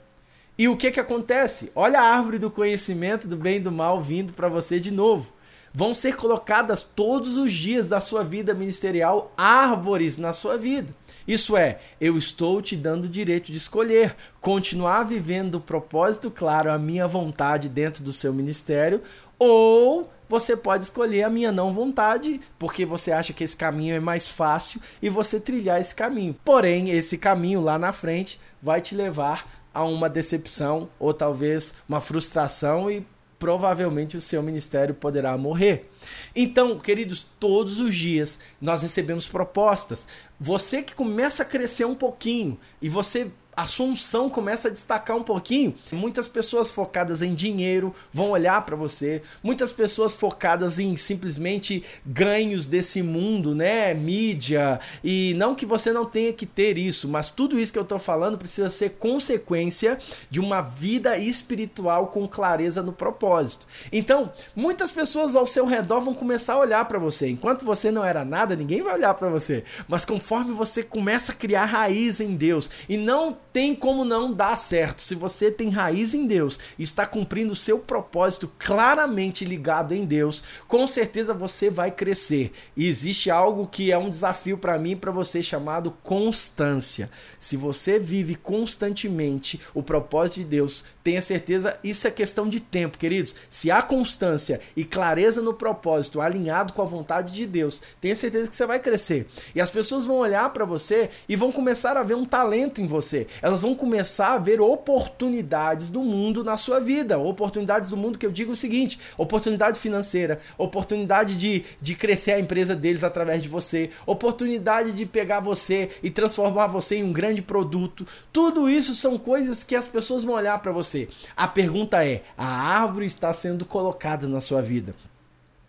E 0.56 0.68
o 0.68 0.76
que 0.76 0.92
que 0.92 1.00
acontece? 1.00 1.72
Olha 1.74 2.00
a 2.00 2.14
árvore 2.16 2.38
do 2.38 2.48
conhecimento 2.48 3.26
do 3.26 3.36
bem 3.36 3.56
e 3.56 3.60
do 3.60 3.72
mal 3.72 4.00
vindo 4.00 4.32
para 4.32 4.48
você 4.48 4.78
de 4.78 4.92
novo. 4.92 5.32
Vão 5.74 5.92
ser 5.92 6.14
colocadas 6.14 6.84
todos 6.84 7.36
os 7.36 7.52
dias 7.52 7.88
da 7.88 7.98
sua 7.98 8.22
vida 8.22 8.54
ministerial 8.54 9.32
árvores 9.36 10.16
na 10.16 10.32
sua 10.32 10.56
vida. 10.56 10.94
Isso 11.30 11.56
é, 11.56 11.78
eu 12.00 12.18
estou 12.18 12.60
te 12.60 12.74
dando 12.74 13.04
o 13.04 13.08
direito 13.08 13.52
de 13.52 13.56
escolher, 13.56 14.16
continuar 14.40 15.04
vivendo 15.04 15.54
o 15.54 15.60
propósito 15.60 16.28
claro, 16.28 16.72
a 16.72 16.76
minha 16.76 17.06
vontade 17.06 17.68
dentro 17.68 18.02
do 18.02 18.12
seu 18.12 18.32
ministério, 18.32 19.00
ou 19.38 20.10
você 20.28 20.56
pode 20.56 20.82
escolher 20.82 21.22
a 21.22 21.30
minha 21.30 21.52
não 21.52 21.72
vontade, 21.72 22.40
porque 22.58 22.84
você 22.84 23.12
acha 23.12 23.32
que 23.32 23.44
esse 23.44 23.56
caminho 23.56 23.94
é 23.94 24.00
mais 24.00 24.26
fácil 24.26 24.80
e 25.00 25.08
você 25.08 25.38
trilhar 25.38 25.78
esse 25.78 25.94
caminho. 25.94 26.34
Porém, 26.44 26.90
esse 26.90 27.16
caminho 27.16 27.60
lá 27.60 27.78
na 27.78 27.92
frente 27.92 28.40
vai 28.60 28.80
te 28.80 28.96
levar 28.96 29.48
a 29.72 29.84
uma 29.84 30.10
decepção 30.10 30.88
ou 30.98 31.14
talvez 31.14 31.74
uma 31.88 32.00
frustração 32.00 32.90
e 32.90 33.06
provavelmente 33.40 34.18
o 34.18 34.20
seu 34.20 34.42
ministério 34.42 34.94
poderá 34.94 35.36
morrer. 35.36 35.90
Então, 36.36 36.78
queridos, 36.78 37.26
todos 37.40 37.80
os 37.80 37.96
dias 37.96 38.38
nós 38.60 38.82
recebemos 38.82 39.26
propostas. 39.26 40.06
Você 40.38 40.82
que 40.82 40.94
começa 40.94 41.42
a 41.42 41.46
crescer 41.46 41.86
um 41.86 41.94
pouquinho 41.94 42.60
e 42.82 42.88
você 42.88 43.30
a 43.56 43.66
sua 43.66 43.86
unção 43.86 44.30
começa 44.30 44.68
a 44.68 44.70
destacar 44.70 45.16
um 45.16 45.22
pouquinho. 45.22 45.74
Muitas 45.92 46.28
pessoas 46.28 46.70
focadas 46.70 47.20
em 47.20 47.34
dinheiro 47.34 47.94
vão 48.12 48.30
olhar 48.30 48.64
para 48.64 48.76
você. 48.76 49.22
Muitas 49.42 49.72
pessoas 49.72 50.14
focadas 50.14 50.78
em 50.78 50.96
simplesmente 50.96 51.84
ganhos 52.06 52.64
desse 52.64 53.02
mundo, 53.02 53.54
né? 53.54 53.92
Mídia. 53.92 54.80
E 55.02 55.34
não 55.36 55.54
que 55.54 55.66
você 55.66 55.92
não 55.92 56.06
tenha 56.06 56.32
que 56.32 56.46
ter 56.46 56.78
isso, 56.78 57.08
mas 57.08 57.28
tudo 57.28 57.58
isso 57.58 57.72
que 57.72 57.78
eu 57.78 57.84
tô 57.84 57.98
falando 57.98 58.38
precisa 58.38 58.70
ser 58.70 58.90
consequência 58.90 59.98
de 60.30 60.40
uma 60.40 60.60
vida 60.60 61.18
espiritual 61.18 62.06
com 62.06 62.26
clareza 62.26 62.82
no 62.82 62.92
propósito. 62.92 63.66
Então, 63.92 64.32
muitas 64.54 64.90
pessoas 64.90 65.34
ao 65.36 65.44
seu 65.44 65.66
redor 65.66 66.00
vão 66.00 66.14
começar 66.14 66.54
a 66.54 66.58
olhar 66.58 66.84
para 66.86 66.98
você. 66.98 67.28
Enquanto 67.28 67.64
você 67.64 67.90
não 67.90 68.04
era 68.04 68.24
nada, 68.24 68.56
ninguém 68.56 68.82
vai 68.82 68.94
olhar 68.94 69.14
para 69.14 69.28
você. 69.28 69.64
Mas 69.88 70.04
conforme 70.04 70.52
você 70.52 70.82
começa 70.82 71.32
a 71.32 71.34
criar 71.34 71.64
raiz 71.64 72.20
em 72.20 72.34
Deus 72.34 72.70
e 72.88 72.96
não 72.96 73.36
tem 73.52 73.74
como 73.74 74.04
não 74.04 74.32
dar 74.32 74.56
certo. 74.56 75.02
Se 75.02 75.14
você 75.14 75.50
tem 75.50 75.68
raiz 75.68 76.14
em 76.14 76.26
Deus 76.26 76.58
está 76.78 77.06
cumprindo 77.06 77.52
o 77.52 77.56
seu 77.56 77.78
propósito 77.78 78.50
claramente 78.58 79.44
ligado 79.44 79.94
em 79.94 80.04
Deus, 80.04 80.42
com 80.66 80.86
certeza 80.86 81.34
você 81.34 81.70
vai 81.70 81.90
crescer. 81.90 82.52
E 82.76 82.86
existe 82.86 83.30
algo 83.30 83.66
que 83.66 83.92
é 83.92 83.98
um 83.98 84.10
desafio 84.10 84.56
para 84.56 84.78
mim 84.78 84.92
e 84.92 84.96
para 84.96 85.10
você 85.10 85.42
chamado 85.42 85.90
constância. 86.02 87.10
Se 87.38 87.56
você 87.56 87.98
vive 87.98 88.34
constantemente 88.34 89.60
o 89.74 89.82
propósito 89.82 90.36
de 90.36 90.44
Deus, 90.44 90.84
tenha 91.02 91.22
certeza, 91.22 91.78
isso 91.82 92.06
é 92.06 92.10
questão 92.10 92.48
de 92.48 92.60
tempo, 92.60 92.98
queridos. 92.98 93.34
Se 93.48 93.70
há 93.70 93.82
constância 93.82 94.60
e 94.76 94.84
clareza 94.84 95.42
no 95.42 95.54
propósito, 95.54 96.20
alinhado 96.20 96.72
com 96.72 96.82
a 96.82 96.86
vontade 96.86 97.32
de 97.32 97.46
Deus, 97.46 97.82
tenha 98.00 98.14
certeza 98.14 98.48
que 98.48 98.56
você 98.56 98.66
vai 98.66 98.78
crescer. 98.78 99.26
E 99.54 99.60
as 99.60 99.70
pessoas 99.70 100.06
vão 100.06 100.16
olhar 100.16 100.50
para 100.50 100.64
você 100.64 101.10
e 101.28 101.36
vão 101.36 101.50
começar 101.52 101.96
a 101.96 102.02
ver 102.02 102.14
um 102.14 102.24
talento 102.24 102.80
em 102.80 102.86
você 102.86 103.26
elas 103.42 103.62
vão 103.62 103.74
começar 103.74 104.34
a 104.34 104.38
ver 104.38 104.60
oportunidades 104.60 105.88
do 105.88 106.02
mundo 106.02 106.44
na 106.44 106.56
sua 106.56 106.80
vida. 106.80 107.18
Oportunidades 107.18 107.90
do 107.90 107.96
mundo 107.96 108.18
que 108.18 108.26
eu 108.26 108.30
digo 108.30 108.52
o 108.52 108.56
seguinte: 108.56 108.98
oportunidade 109.16 109.78
financeira, 109.78 110.40
oportunidade 110.58 111.36
de, 111.36 111.64
de 111.80 111.94
crescer 111.94 112.32
a 112.32 112.40
empresa 112.40 112.74
deles 112.74 113.04
através 113.04 113.42
de 113.42 113.48
você, 113.48 113.90
oportunidade 114.06 114.92
de 114.92 115.06
pegar 115.06 115.40
você 115.40 115.90
e 116.02 116.10
transformar 116.10 116.66
você 116.66 116.96
em 116.96 117.04
um 117.04 117.12
grande 117.12 117.42
produto. 117.42 118.06
Tudo 118.32 118.68
isso 118.68 118.94
são 118.94 119.18
coisas 119.18 119.62
que 119.62 119.76
as 119.76 119.88
pessoas 119.88 120.24
vão 120.24 120.34
olhar 120.34 120.58
para 120.60 120.72
você. 120.72 121.08
A 121.36 121.46
pergunta 121.46 122.04
é: 122.04 122.22
a 122.36 122.46
árvore 122.46 123.06
está 123.06 123.32
sendo 123.32 123.64
colocada 123.64 124.28
na 124.28 124.40
sua 124.40 124.62
vida? 124.62 124.94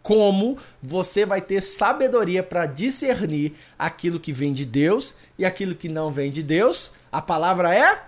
como 0.02 0.58
você 0.82 1.26
vai 1.26 1.42
ter 1.42 1.62
sabedoria 1.62 2.42
para 2.42 2.66
discernir 2.66 3.54
aquilo 3.78 4.20
que 4.20 4.34
vem 4.34 4.52
de 4.52 4.66
Deus 4.66 5.16
e 5.38 5.46
aquilo 5.46 5.76
que 5.76 5.88
não 5.88 6.12
vem 6.12 6.32
de 6.32 6.42
Deus. 6.42 6.92
A 7.12 7.22
palavra 7.22 7.76
é 7.76 8.04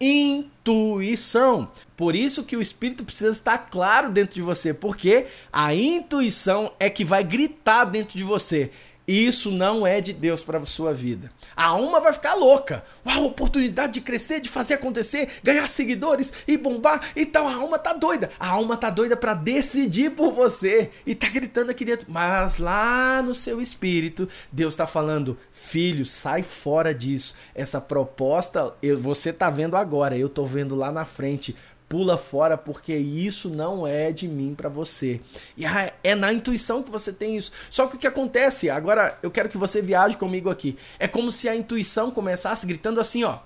intuição. 0.00 1.70
Por 1.96 2.16
isso 2.16 2.44
que 2.44 2.56
o 2.56 2.60
espírito 2.60 3.04
precisa 3.04 3.30
estar 3.30 3.58
claro 3.58 4.10
dentro 4.10 4.34
de 4.34 4.42
você, 4.42 4.74
porque 4.74 5.26
a 5.52 5.74
intuição 5.74 6.72
é 6.80 6.90
que 6.90 7.04
vai 7.04 7.22
gritar 7.22 7.84
dentro 7.84 8.16
de 8.16 8.24
você. 8.24 8.70
Isso 9.06 9.50
não 9.50 9.86
é 9.86 10.00
de 10.00 10.12
Deus 10.12 10.44
para 10.44 10.64
sua 10.64 10.92
vida. 10.92 11.30
A 11.56 11.66
alma 11.66 12.00
vai 12.00 12.12
ficar 12.12 12.34
louca. 12.34 12.84
Uau, 13.04 13.24
oportunidade 13.26 13.94
de 13.94 14.00
crescer, 14.00 14.40
de 14.40 14.48
fazer 14.48 14.74
acontecer, 14.74 15.28
ganhar 15.42 15.68
seguidores 15.68 16.32
e 16.46 16.56
bombar 16.56 17.00
e 17.16 17.26
tal. 17.26 17.48
A 17.48 17.54
alma 17.54 17.78
tá 17.78 17.92
doida. 17.92 18.30
A 18.38 18.48
alma 18.48 18.76
tá 18.76 18.90
doida 18.90 19.16
para 19.16 19.34
decidir 19.34 20.12
por 20.12 20.32
você 20.32 20.90
e 21.04 21.14
tá 21.14 21.28
gritando 21.28 21.70
aqui 21.70 21.84
dentro. 21.84 22.06
Mas 22.08 22.58
lá 22.58 23.20
no 23.22 23.34
seu 23.34 23.60
espírito, 23.60 24.28
Deus 24.52 24.76
tá 24.76 24.86
falando: 24.86 25.36
"Filho, 25.50 26.06
sai 26.06 26.42
fora 26.42 26.94
disso. 26.94 27.34
Essa 27.54 27.80
proposta, 27.80 28.72
eu, 28.82 28.96
você 28.96 29.32
tá 29.32 29.50
vendo 29.50 29.76
agora, 29.76 30.16
eu 30.16 30.28
tô 30.28 30.44
vendo 30.44 30.76
lá 30.76 30.92
na 30.92 31.04
frente 31.04 31.56
pula 31.92 32.16
fora 32.16 32.56
porque 32.56 32.96
isso 32.96 33.50
não 33.50 33.86
é 33.86 34.10
de 34.10 34.26
mim 34.26 34.54
para 34.54 34.70
você. 34.70 35.20
E 35.58 35.64
é 36.02 36.14
na 36.14 36.32
intuição 36.32 36.82
que 36.82 36.90
você 36.90 37.12
tem 37.12 37.36
isso. 37.36 37.52
Só 37.68 37.86
que 37.86 37.96
o 37.96 37.98
que 37.98 38.06
acontece, 38.06 38.70
agora 38.70 39.18
eu 39.22 39.30
quero 39.30 39.50
que 39.50 39.58
você 39.58 39.82
viaje 39.82 40.16
comigo 40.16 40.48
aqui. 40.48 40.78
É 40.98 41.06
como 41.06 41.30
se 41.30 41.50
a 41.50 41.54
intuição 41.54 42.10
começasse 42.10 42.64
gritando 42.64 42.98
assim, 42.98 43.24
ó: 43.24 43.40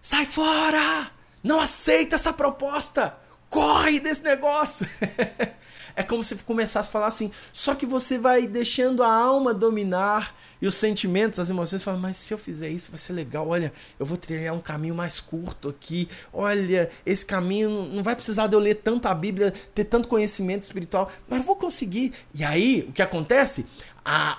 "Sai 0.00 0.26
fora! 0.26 1.10
Não 1.42 1.58
aceita 1.58 2.14
essa 2.14 2.32
proposta! 2.32 3.16
Corre 3.50 3.98
desse 3.98 4.22
negócio!" 4.22 4.88
É 5.98 6.02
como 6.04 6.22
se 6.22 6.36
começasse 6.36 6.88
a 6.88 6.92
falar 6.92 7.08
assim, 7.08 7.28
só 7.52 7.74
que 7.74 7.84
você 7.84 8.18
vai 8.18 8.46
deixando 8.46 9.02
a 9.02 9.12
alma 9.12 9.52
dominar 9.52 10.32
e 10.62 10.66
os 10.68 10.76
sentimentos, 10.76 11.40
as 11.40 11.50
emoções, 11.50 11.82
falam, 11.82 11.98
mas 11.98 12.16
se 12.16 12.32
eu 12.32 12.38
fizer 12.38 12.68
isso 12.68 12.92
vai 12.92 13.00
ser 13.00 13.14
legal, 13.14 13.48
olha, 13.48 13.72
eu 13.98 14.06
vou 14.06 14.16
trilhar 14.16 14.54
um 14.54 14.60
caminho 14.60 14.94
mais 14.94 15.18
curto 15.18 15.68
aqui, 15.68 16.08
olha, 16.32 16.88
esse 17.04 17.26
caminho 17.26 17.88
não 17.92 18.04
vai 18.04 18.14
precisar 18.14 18.46
de 18.46 18.54
eu 18.54 18.60
ler 18.60 18.76
tanto 18.76 19.06
a 19.08 19.14
Bíblia, 19.14 19.52
ter 19.74 19.86
tanto 19.86 20.06
conhecimento 20.06 20.62
espiritual, 20.62 21.10
mas 21.28 21.40
eu 21.40 21.44
vou 21.44 21.56
conseguir. 21.56 22.12
E 22.32 22.44
aí, 22.44 22.86
o 22.88 22.92
que 22.92 23.02
acontece? 23.02 23.66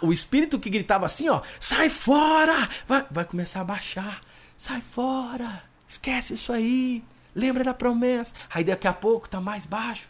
O 0.01 0.13
espírito 0.13 0.58
que 0.58 0.70
gritava 0.70 1.08
assim, 1.08 1.28
ó, 1.28 1.42
sai 1.60 1.89
fora, 1.89 2.70
vai, 2.88 3.06
vai 3.12 3.25
começar 3.25 3.60
a 3.60 3.66
baixar, 3.66 4.22
sai 4.56 4.80
fora, 4.80 5.62
esquece 5.86 6.36
isso 6.36 6.54
aí, 6.54 7.04
lembra 7.36 7.66
da 7.66 7.74
promessa. 7.74 8.34
Aí 8.50 8.63
daqui 8.63 8.88
a 8.88 8.94
pouco 8.94 9.28
tá 9.28 9.42
mais 9.42 9.66
baixo, 9.66 10.08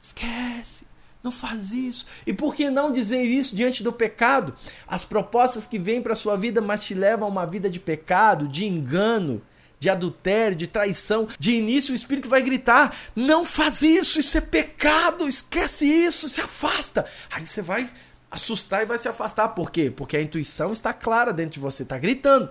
esquece. 0.00 0.91
Não 1.22 1.30
faz 1.30 1.72
isso. 1.72 2.04
E 2.26 2.32
por 2.32 2.54
que 2.54 2.68
não 2.68 2.90
dizer 2.90 3.22
isso 3.22 3.54
diante 3.54 3.82
do 3.82 3.92
pecado? 3.92 4.54
As 4.86 5.04
propostas 5.04 5.66
que 5.66 5.78
vêm 5.78 6.02
para 6.02 6.16
sua 6.16 6.36
vida, 6.36 6.60
mas 6.60 6.82
te 6.84 6.94
levam 6.94 7.26
a 7.26 7.30
uma 7.30 7.46
vida 7.46 7.70
de 7.70 7.78
pecado, 7.78 8.48
de 8.48 8.66
engano, 8.66 9.40
de 9.78 9.88
adultério, 9.88 10.56
de 10.56 10.66
traição. 10.66 11.28
De 11.38 11.52
início 11.52 11.92
o 11.92 11.96
espírito 11.96 12.28
vai 12.28 12.42
gritar: 12.42 12.96
"Não 13.14 13.44
faz 13.44 13.82
isso, 13.82 14.18
isso 14.18 14.36
é 14.36 14.40
pecado, 14.40 15.28
esquece 15.28 15.86
isso, 15.86 16.28
se 16.28 16.40
afasta". 16.40 17.06
Aí 17.30 17.46
você 17.46 17.62
vai 17.62 17.88
assustar 18.28 18.82
e 18.82 18.86
vai 18.86 18.98
se 18.98 19.08
afastar. 19.08 19.48
Por 19.50 19.70
quê? 19.70 19.92
Porque 19.94 20.16
a 20.16 20.22
intuição 20.22 20.72
está 20.72 20.92
clara 20.92 21.32
dentro 21.32 21.52
de 21.52 21.60
você, 21.60 21.84
está 21.84 21.98
gritando. 21.98 22.48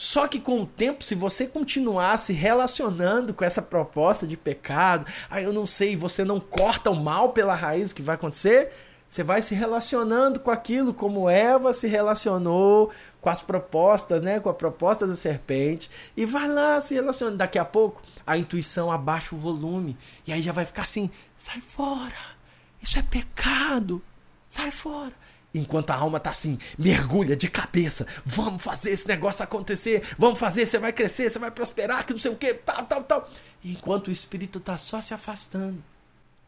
Só 0.00 0.26
que 0.26 0.40
com 0.40 0.62
o 0.62 0.66
tempo, 0.66 1.04
se 1.04 1.14
você 1.14 1.46
continuar 1.46 2.16
se 2.16 2.32
relacionando 2.32 3.34
com 3.34 3.44
essa 3.44 3.60
proposta 3.60 4.26
de 4.26 4.34
pecado, 4.34 5.04
aí 5.28 5.44
eu 5.44 5.52
não 5.52 5.66
sei, 5.66 5.94
você 5.94 6.24
não 6.24 6.40
corta 6.40 6.88
o 6.88 6.96
mal 6.96 7.34
pela 7.34 7.54
raiz, 7.54 7.90
o 7.90 7.94
que 7.94 8.00
vai 8.00 8.14
acontecer? 8.14 8.72
Você 9.06 9.22
vai 9.22 9.42
se 9.42 9.54
relacionando 9.54 10.40
com 10.40 10.50
aquilo 10.50 10.94
como 10.94 11.28
Eva 11.28 11.74
se 11.74 11.86
relacionou 11.86 12.90
com 13.20 13.28
as 13.28 13.42
propostas, 13.42 14.22
né? 14.22 14.40
Com 14.40 14.48
a 14.48 14.54
proposta 14.54 15.06
da 15.06 15.14
serpente. 15.14 15.90
E 16.16 16.24
vai 16.24 16.48
lá 16.48 16.80
se 16.80 16.94
relacionando. 16.94 17.36
Daqui 17.36 17.58
a 17.58 17.64
pouco, 17.66 18.00
a 18.26 18.38
intuição 18.38 18.90
abaixa 18.90 19.34
o 19.34 19.38
volume. 19.38 19.98
E 20.26 20.32
aí 20.32 20.40
já 20.40 20.52
vai 20.52 20.64
ficar 20.64 20.84
assim: 20.84 21.10
sai 21.36 21.60
fora. 21.60 22.38
Isso 22.80 22.98
é 22.98 23.02
pecado. 23.02 24.00
Sai 24.48 24.70
fora. 24.70 25.12
Enquanto 25.52 25.90
a 25.90 25.96
alma 25.96 26.20
tá 26.20 26.30
assim, 26.30 26.58
mergulha 26.78 27.34
de 27.34 27.50
cabeça. 27.50 28.06
Vamos 28.24 28.62
fazer 28.62 28.90
esse 28.90 29.08
negócio 29.08 29.42
acontecer. 29.42 30.02
Vamos 30.16 30.38
fazer, 30.38 30.66
você 30.66 30.78
vai 30.78 30.92
crescer, 30.92 31.30
você 31.30 31.38
vai 31.38 31.50
prosperar, 31.50 32.06
que 32.06 32.12
não 32.12 32.20
sei 32.20 32.30
o 32.30 32.36
que, 32.36 32.54
tal, 32.54 32.84
tal, 32.84 33.02
tal. 33.02 33.30
Enquanto 33.64 34.08
o 34.08 34.12
espírito 34.12 34.60
tá 34.60 34.78
só 34.78 35.00
se 35.02 35.12
afastando. 35.12 35.82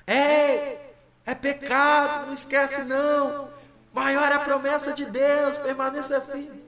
Ei, 0.07 0.79
é 1.27 1.35
pecado, 1.35 2.27
não 2.27 2.35
esquece 2.35 2.83
não. 2.85 3.49
Maior 3.93 4.31
é 4.31 4.35
a 4.35 4.41
promessa 4.41 4.93
de 4.93 5.05
Deus, 5.05 5.59
permaneça 5.59 6.21
firme. 6.21 6.63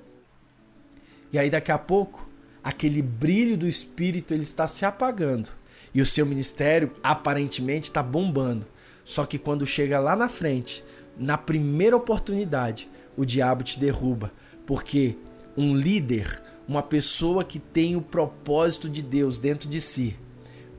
E 1.33 1.38
aí 1.38 1.49
daqui 1.49 1.73
a 1.73 1.79
pouco, 1.79 2.29
aquele 2.62 3.00
brilho 3.00 3.57
do 3.57 3.67
espírito 3.67 4.35
ele 4.35 4.43
está 4.43 4.67
se 4.69 4.85
apagando 4.85 5.50
e 5.95 6.00
o 6.00 6.07
seu 6.07 6.26
ministério 6.26 6.93
aparentemente 7.03 7.85
está 7.88 8.03
bombando. 8.03 8.67
Só 9.05 9.25
que 9.25 9.38
quando 9.38 9.67
chega 9.67 10.00
lá 10.00 10.17
na 10.17 10.29
frente, 10.29 10.85
na 11.16 11.38
primeira 11.38 11.97
oportunidade, 11.97 12.90
o 13.16 13.25
diabo 13.25 13.62
te 13.62 13.78
derruba, 13.78 14.33
porque 14.66 15.16
um 15.56 15.76
líder, 15.76 16.42
uma 16.66 16.83
pessoa 16.83 17.44
que 17.44 17.59
tem 17.59 17.97
o 17.97 18.02
propósito 18.02 18.88
de 18.88 19.02
Deus 19.02 19.38
dentro 19.38 19.68
de 19.68 19.80
si, 19.80 20.16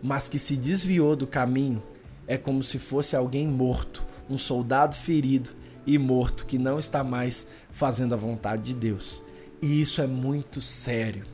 mas 0.01 0.27
que 0.27 0.37
se 0.37 0.57
desviou 0.57 1.15
do 1.15 1.25
caminho, 1.25 1.81
é 2.27 2.37
como 2.37 2.61
se 2.61 2.79
fosse 2.79 3.15
alguém 3.15 3.47
morto, 3.47 4.05
um 4.29 4.37
soldado 4.37 4.95
ferido 4.95 5.51
e 5.85 5.97
morto 5.97 6.45
que 6.45 6.57
não 6.57 6.79
está 6.79 7.03
mais 7.03 7.47
fazendo 7.69 8.13
a 8.13 8.17
vontade 8.17 8.63
de 8.63 8.73
Deus. 8.73 9.23
E 9.61 9.79
isso 9.79 10.01
é 10.01 10.07
muito 10.07 10.59
sério. 10.59 11.25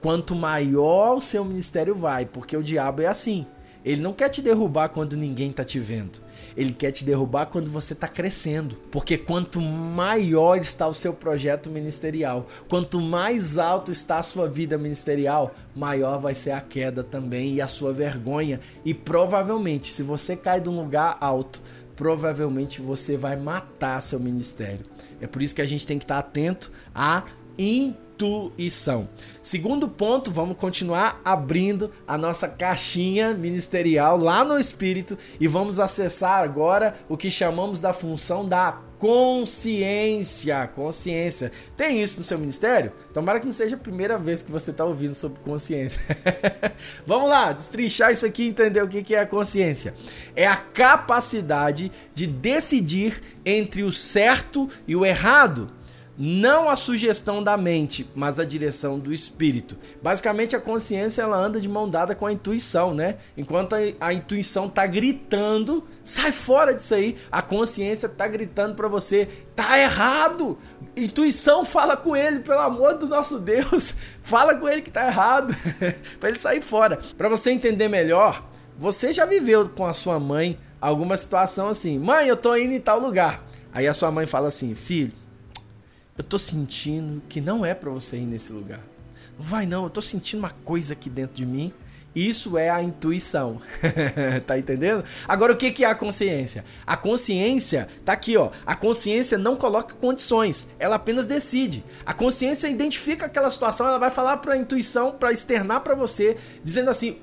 Quanto 0.00 0.36
maior 0.36 1.16
o 1.16 1.20
seu 1.20 1.44
ministério 1.44 1.94
vai, 1.94 2.26
porque 2.26 2.56
o 2.56 2.62
diabo 2.62 3.02
é 3.02 3.06
assim. 3.06 3.46
Ele 3.86 4.02
não 4.02 4.12
quer 4.12 4.28
te 4.28 4.42
derrubar 4.42 4.88
quando 4.88 5.16
ninguém 5.16 5.50
está 5.50 5.64
te 5.64 5.78
vendo. 5.78 6.18
Ele 6.56 6.72
quer 6.72 6.90
te 6.90 7.04
derrubar 7.04 7.46
quando 7.46 7.70
você 7.70 7.92
está 7.92 8.08
crescendo. 8.08 8.74
Porque 8.90 9.16
quanto 9.16 9.60
maior 9.60 10.58
está 10.58 10.88
o 10.88 10.92
seu 10.92 11.14
projeto 11.14 11.70
ministerial, 11.70 12.48
quanto 12.68 13.00
mais 13.00 13.58
alto 13.58 13.92
está 13.92 14.18
a 14.18 14.24
sua 14.24 14.48
vida 14.48 14.76
ministerial, 14.76 15.54
maior 15.72 16.18
vai 16.18 16.34
ser 16.34 16.50
a 16.50 16.60
queda 16.60 17.04
também 17.04 17.54
e 17.54 17.60
a 17.60 17.68
sua 17.68 17.92
vergonha. 17.92 18.58
E 18.84 18.92
provavelmente, 18.92 19.92
se 19.92 20.02
você 20.02 20.34
cai 20.34 20.60
de 20.60 20.68
um 20.68 20.80
lugar 20.80 21.16
alto, 21.20 21.62
provavelmente 21.94 22.82
você 22.82 23.16
vai 23.16 23.36
matar 23.36 24.02
seu 24.02 24.18
ministério. 24.18 24.84
É 25.20 25.28
por 25.28 25.40
isso 25.40 25.54
que 25.54 25.62
a 25.62 25.66
gente 25.66 25.86
tem 25.86 25.96
que 25.96 26.04
estar 26.04 26.18
atento 26.18 26.72
à 26.92 27.22
intuição. 28.16 29.08
Segundo 29.42 29.88
ponto, 29.88 30.30
vamos 30.30 30.56
continuar 30.56 31.20
abrindo 31.24 31.92
a 32.06 32.18
nossa 32.18 32.48
caixinha 32.48 33.34
ministerial 33.34 34.16
lá 34.16 34.42
no 34.42 34.58
espírito 34.58 35.16
e 35.38 35.46
vamos 35.46 35.78
acessar 35.78 36.42
agora 36.42 36.94
o 37.08 37.16
que 37.16 37.30
chamamos 37.30 37.80
da 37.80 37.92
função 37.92 38.44
da 38.44 38.80
consciência. 38.98 40.66
Consciência. 40.74 41.52
Tem 41.76 42.02
isso 42.02 42.18
no 42.18 42.24
seu 42.24 42.38
ministério? 42.38 42.92
Tomara 43.12 43.38
que 43.38 43.44
não 43.44 43.52
seja 43.52 43.76
a 43.76 43.78
primeira 43.78 44.18
vez 44.18 44.40
que 44.42 44.50
você 44.50 44.70
está 44.70 44.84
ouvindo 44.84 45.14
sobre 45.14 45.38
consciência. 45.40 46.00
Vamos 47.06 47.28
lá, 47.28 47.52
destrinchar 47.52 48.10
isso 48.10 48.26
aqui 48.26 48.44
e 48.44 48.48
entender 48.48 48.82
o 48.82 48.88
que 48.88 49.14
é 49.14 49.20
a 49.20 49.26
consciência. 49.26 49.94
É 50.34 50.46
a 50.46 50.56
capacidade 50.56 51.92
de 52.14 52.26
decidir 52.26 53.22
entre 53.44 53.82
o 53.82 53.92
certo 53.92 54.68
e 54.88 54.96
o 54.96 55.04
errado 55.04 55.70
não 56.18 56.68
a 56.70 56.76
sugestão 56.76 57.42
da 57.42 57.56
mente, 57.56 58.08
mas 58.14 58.38
a 58.38 58.44
direção 58.44 58.98
do 58.98 59.12
espírito. 59.12 59.76
Basicamente, 60.02 60.56
a 60.56 60.60
consciência 60.60 61.22
ela 61.22 61.36
anda 61.36 61.60
de 61.60 61.68
mão 61.68 61.88
dada 61.88 62.14
com 62.14 62.26
a 62.26 62.32
intuição, 62.32 62.94
né? 62.94 63.16
Enquanto 63.36 63.74
a, 63.74 63.78
a 64.00 64.12
intuição 64.12 64.68
tá 64.68 64.86
gritando, 64.86 65.86
sai 66.02 66.32
fora 66.32 66.74
disso 66.74 66.94
aí. 66.94 67.16
A 67.30 67.42
consciência 67.42 68.08
tá 68.08 68.26
gritando 68.26 68.74
para 68.74 68.88
você, 68.88 69.28
tá 69.54 69.78
errado. 69.78 70.58
Intuição 70.96 71.64
fala 71.64 71.96
com 71.96 72.16
ele, 72.16 72.40
pelo 72.40 72.60
amor 72.60 72.94
do 72.94 73.06
nosso 73.06 73.38
Deus, 73.38 73.94
fala 74.22 74.54
com 74.54 74.66
ele 74.68 74.80
que 74.80 74.90
tá 74.90 75.06
errado, 75.06 75.54
para 76.18 76.30
ele 76.30 76.38
sair 76.38 76.62
fora. 76.62 76.98
Para 77.18 77.28
você 77.28 77.50
entender 77.50 77.88
melhor, 77.88 78.48
você 78.78 79.12
já 79.12 79.26
viveu 79.26 79.68
com 79.68 79.84
a 79.84 79.92
sua 79.92 80.18
mãe 80.18 80.58
alguma 80.80 81.16
situação 81.16 81.68
assim: 81.68 81.98
"Mãe, 81.98 82.26
eu 82.26 82.36
tô 82.36 82.56
indo 82.56 82.72
em 82.72 82.80
tal 82.80 82.98
lugar". 82.98 83.44
Aí 83.72 83.86
a 83.86 83.92
sua 83.92 84.10
mãe 84.10 84.26
fala 84.26 84.48
assim: 84.48 84.74
"Filho, 84.74 85.12
eu 86.16 86.24
tô 86.24 86.38
sentindo 86.38 87.22
que 87.28 87.40
não 87.40 87.64
é 87.64 87.74
para 87.74 87.90
você 87.90 88.16
ir 88.16 88.26
nesse 88.26 88.52
lugar. 88.52 88.80
Não 89.38 89.44
vai 89.44 89.66
não, 89.66 89.84
eu 89.84 89.90
tô 89.90 90.00
sentindo 90.00 90.38
uma 90.38 90.50
coisa 90.50 90.94
aqui 90.94 91.10
dentro 91.10 91.36
de 91.36 91.44
mim. 91.44 91.72
Isso 92.14 92.56
é 92.56 92.70
a 92.70 92.82
intuição. 92.82 93.60
tá 94.46 94.58
entendendo? 94.58 95.04
Agora 95.28 95.52
o 95.52 95.56
que 95.56 95.84
é 95.84 95.86
a 95.86 95.94
consciência? 95.94 96.64
A 96.86 96.96
consciência 96.96 97.88
tá 98.06 98.14
aqui, 98.14 98.38
ó. 98.38 98.50
A 98.64 98.74
consciência 98.74 99.36
não 99.36 99.54
coloca 99.54 99.94
condições, 99.94 100.66
ela 100.78 100.96
apenas 100.96 101.26
decide. 101.26 101.84
A 102.06 102.14
consciência 102.14 102.68
identifica 102.68 103.26
aquela 103.26 103.50
situação, 103.50 103.86
ela 103.86 103.98
vai 103.98 104.10
falar 104.10 104.38
para 104.38 104.54
a 104.54 104.56
intuição, 104.56 105.12
para 105.12 105.30
externar 105.30 105.80
para 105.80 105.94
você, 105.94 106.38
dizendo 106.64 106.88
assim: 106.88 107.18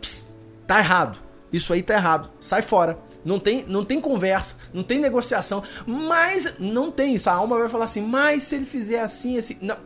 "Tá 0.67 0.77
errado. 0.77 1.17
Isso 1.51 1.73
aí 1.73 1.82
tá 1.82 1.95
errado. 1.95 2.29
Sai 2.39 2.62
fora." 2.62 2.99
Não 3.23 3.39
tem, 3.39 3.63
não 3.67 3.86
tem 3.86 4.01
conversa, 4.01 4.57
não 4.73 4.83
tem 4.83 4.99
negociação, 4.99 5.63
mas 5.86 6.55
não 6.59 6.91
tem 6.91 7.15
isso. 7.15 7.29
A 7.29 7.33
alma 7.33 7.57
vai 7.57 7.69
falar 7.69 7.86
assim, 7.86 8.01
mas 8.01 8.43
se 8.43 8.55
ele 8.55 8.65
fizer 8.65 8.99
assim, 8.99 9.38
assim. 9.38 9.57
Não, 9.62 9.77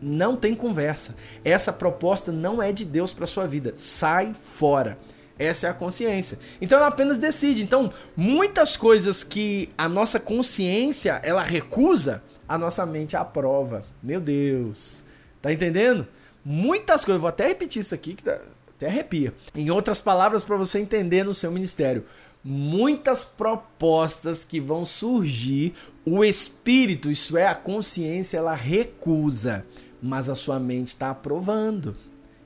não 0.00 0.36
tem 0.36 0.54
conversa. 0.54 1.14
Essa 1.44 1.72
proposta 1.72 2.30
não 2.30 2.62
é 2.62 2.72
de 2.72 2.84
Deus 2.84 3.12
para 3.12 3.26
sua 3.26 3.46
vida. 3.46 3.72
Sai 3.76 4.34
fora. 4.34 4.98
Essa 5.38 5.66
é 5.66 5.70
a 5.70 5.74
consciência. 5.74 6.38
Então 6.60 6.78
ela 6.78 6.88
apenas 6.88 7.18
decide. 7.18 7.62
Então, 7.62 7.92
muitas 8.16 8.76
coisas 8.76 9.22
que 9.22 9.68
a 9.76 9.88
nossa 9.88 10.18
consciência 10.18 11.20
ela 11.22 11.42
recusa, 11.42 12.22
a 12.48 12.56
nossa 12.56 12.86
mente 12.86 13.16
aprova. 13.16 13.82
Meu 14.02 14.20
Deus. 14.20 15.04
Tá 15.42 15.52
entendendo? 15.52 16.06
Muitas 16.44 17.04
coisas, 17.04 17.20
vou 17.20 17.28
até 17.28 17.48
repetir 17.48 17.80
isso 17.80 17.94
aqui 17.94 18.14
que 18.14 18.28
até 18.28 18.86
arrepia. 18.86 19.34
Em 19.54 19.70
outras 19.70 20.00
palavras, 20.00 20.44
para 20.44 20.56
você 20.56 20.78
entender 20.78 21.24
no 21.24 21.34
seu 21.34 21.50
ministério, 21.50 22.04
muitas 22.48 23.24
propostas 23.24 24.44
que 24.44 24.60
vão 24.60 24.84
surgir, 24.84 25.74
o 26.04 26.24
espírito, 26.24 27.10
isso 27.10 27.36
é 27.36 27.44
a 27.44 27.56
consciência, 27.56 28.38
ela 28.38 28.54
recusa, 28.54 29.66
mas 30.00 30.28
a 30.28 30.36
sua 30.36 30.60
mente 30.60 30.88
está 30.88 31.10
aprovando. 31.10 31.96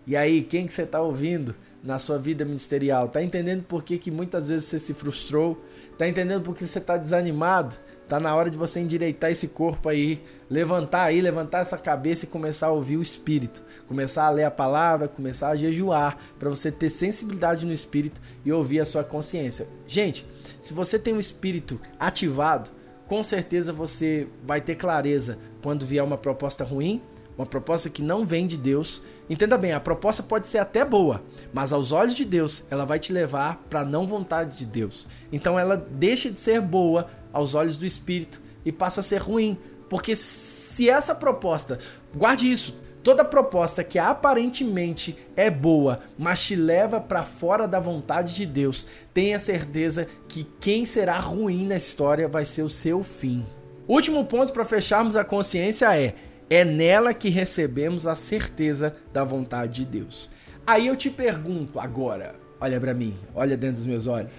E 0.06 0.16
aí, 0.16 0.42
quem 0.42 0.66
que 0.66 0.72
você 0.72 0.84
está 0.84 1.02
ouvindo 1.02 1.54
na 1.84 1.98
sua 1.98 2.16
vida 2.18 2.46
ministerial? 2.46 3.10
Tá 3.10 3.22
entendendo 3.22 3.62
por 3.64 3.84
que, 3.84 3.98
que 3.98 4.10
muitas 4.10 4.48
vezes 4.48 4.64
você 4.64 4.78
se 4.78 4.94
frustrou? 4.94 5.62
Tá 5.98 6.08
entendendo 6.08 6.42
por 6.42 6.56
que 6.56 6.66
você 6.66 6.78
está 6.78 6.96
desanimado? 6.96 7.76
Tá 8.10 8.18
na 8.18 8.34
hora 8.34 8.50
de 8.50 8.58
você 8.58 8.80
endireitar 8.80 9.30
esse 9.30 9.46
corpo 9.46 9.88
aí, 9.88 10.20
levantar 10.50 11.04
aí, 11.04 11.20
levantar 11.20 11.60
essa 11.60 11.78
cabeça 11.78 12.24
e 12.24 12.28
começar 12.28 12.66
a 12.66 12.72
ouvir 12.72 12.96
o 12.96 13.02
espírito, 13.02 13.62
começar 13.86 14.24
a 14.24 14.30
ler 14.30 14.42
a 14.42 14.50
palavra, 14.50 15.06
começar 15.06 15.50
a 15.50 15.54
jejuar, 15.54 16.18
para 16.36 16.50
você 16.50 16.72
ter 16.72 16.90
sensibilidade 16.90 17.64
no 17.64 17.72
espírito 17.72 18.20
e 18.44 18.50
ouvir 18.50 18.80
a 18.80 18.84
sua 18.84 19.04
consciência. 19.04 19.68
Gente, 19.86 20.26
se 20.60 20.74
você 20.74 20.98
tem 20.98 21.14
um 21.14 21.20
espírito 21.20 21.80
ativado, 22.00 22.70
com 23.06 23.22
certeza 23.22 23.72
você 23.72 24.26
vai 24.44 24.60
ter 24.60 24.74
clareza 24.74 25.38
quando 25.62 25.86
vier 25.86 26.02
uma 26.02 26.18
proposta 26.18 26.64
ruim, 26.64 27.00
uma 27.40 27.46
proposta 27.46 27.88
que 27.88 28.02
não 28.02 28.26
vem 28.26 28.46
de 28.46 28.56
Deus. 28.56 29.02
Entenda 29.28 29.56
bem, 29.56 29.72
a 29.72 29.80
proposta 29.80 30.22
pode 30.22 30.46
ser 30.46 30.58
até 30.58 30.84
boa, 30.84 31.22
mas 31.52 31.72
aos 31.72 31.90
olhos 31.90 32.14
de 32.14 32.24
Deus, 32.24 32.64
ela 32.70 32.84
vai 32.84 32.98
te 32.98 33.12
levar 33.12 33.64
para 33.70 33.84
não 33.84 34.06
vontade 34.06 34.58
de 34.58 34.66
Deus. 34.66 35.08
Então 35.32 35.58
ela 35.58 35.76
deixa 35.76 36.30
de 36.30 36.38
ser 36.38 36.60
boa 36.60 37.08
aos 37.32 37.54
olhos 37.54 37.76
do 37.76 37.86
espírito 37.86 38.42
e 38.64 38.70
passa 38.70 39.00
a 39.00 39.02
ser 39.02 39.22
ruim. 39.22 39.58
Porque 39.88 40.14
se 40.14 40.88
essa 40.88 41.14
proposta, 41.14 41.78
guarde 42.14 42.50
isso, 42.50 42.78
toda 43.02 43.24
proposta 43.24 43.82
que 43.82 43.98
aparentemente 43.98 45.18
é 45.34 45.50
boa, 45.50 46.00
mas 46.18 46.44
te 46.44 46.54
leva 46.54 47.00
para 47.00 47.24
fora 47.24 47.66
da 47.66 47.80
vontade 47.80 48.34
de 48.34 48.44
Deus, 48.44 48.86
tenha 49.14 49.38
certeza 49.38 50.06
que 50.28 50.46
quem 50.60 50.84
será 50.84 51.18
ruim 51.18 51.66
na 51.66 51.76
história 51.76 52.28
vai 52.28 52.44
ser 52.44 52.62
o 52.62 52.68
seu 52.68 53.02
fim. 53.02 53.44
Último 53.88 54.24
ponto 54.24 54.52
para 54.52 54.64
fecharmos 54.64 55.16
a 55.16 55.24
consciência 55.24 55.96
é: 55.98 56.14
é 56.50 56.64
nela 56.64 57.14
que 57.14 57.28
recebemos 57.28 58.08
a 58.08 58.16
certeza 58.16 58.96
da 59.12 59.22
vontade 59.22 59.84
de 59.84 59.98
Deus. 60.00 60.28
Aí 60.66 60.88
eu 60.88 60.96
te 60.96 61.08
pergunto 61.08 61.78
agora, 61.78 62.34
olha 62.60 62.80
para 62.80 62.92
mim, 62.92 63.16
olha 63.34 63.56
dentro 63.56 63.76
dos 63.76 63.86
meus 63.86 64.08
olhos. 64.08 64.34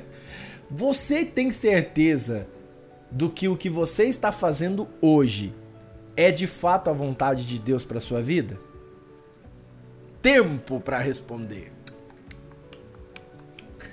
Você 0.70 1.24
tem 1.24 1.52
certeza 1.52 2.48
do 3.10 3.30
que 3.30 3.46
o 3.46 3.56
que 3.56 3.70
você 3.70 4.04
está 4.04 4.32
fazendo 4.32 4.88
hoje 5.00 5.54
é 6.16 6.32
de 6.32 6.46
fato 6.46 6.90
a 6.90 6.92
vontade 6.92 7.46
de 7.46 7.58
Deus 7.60 7.84
para 7.84 8.00
sua 8.00 8.20
vida? 8.20 8.58
Tempo 10.20 10.80
para 10.80 10.98
responder. 10.98 11.70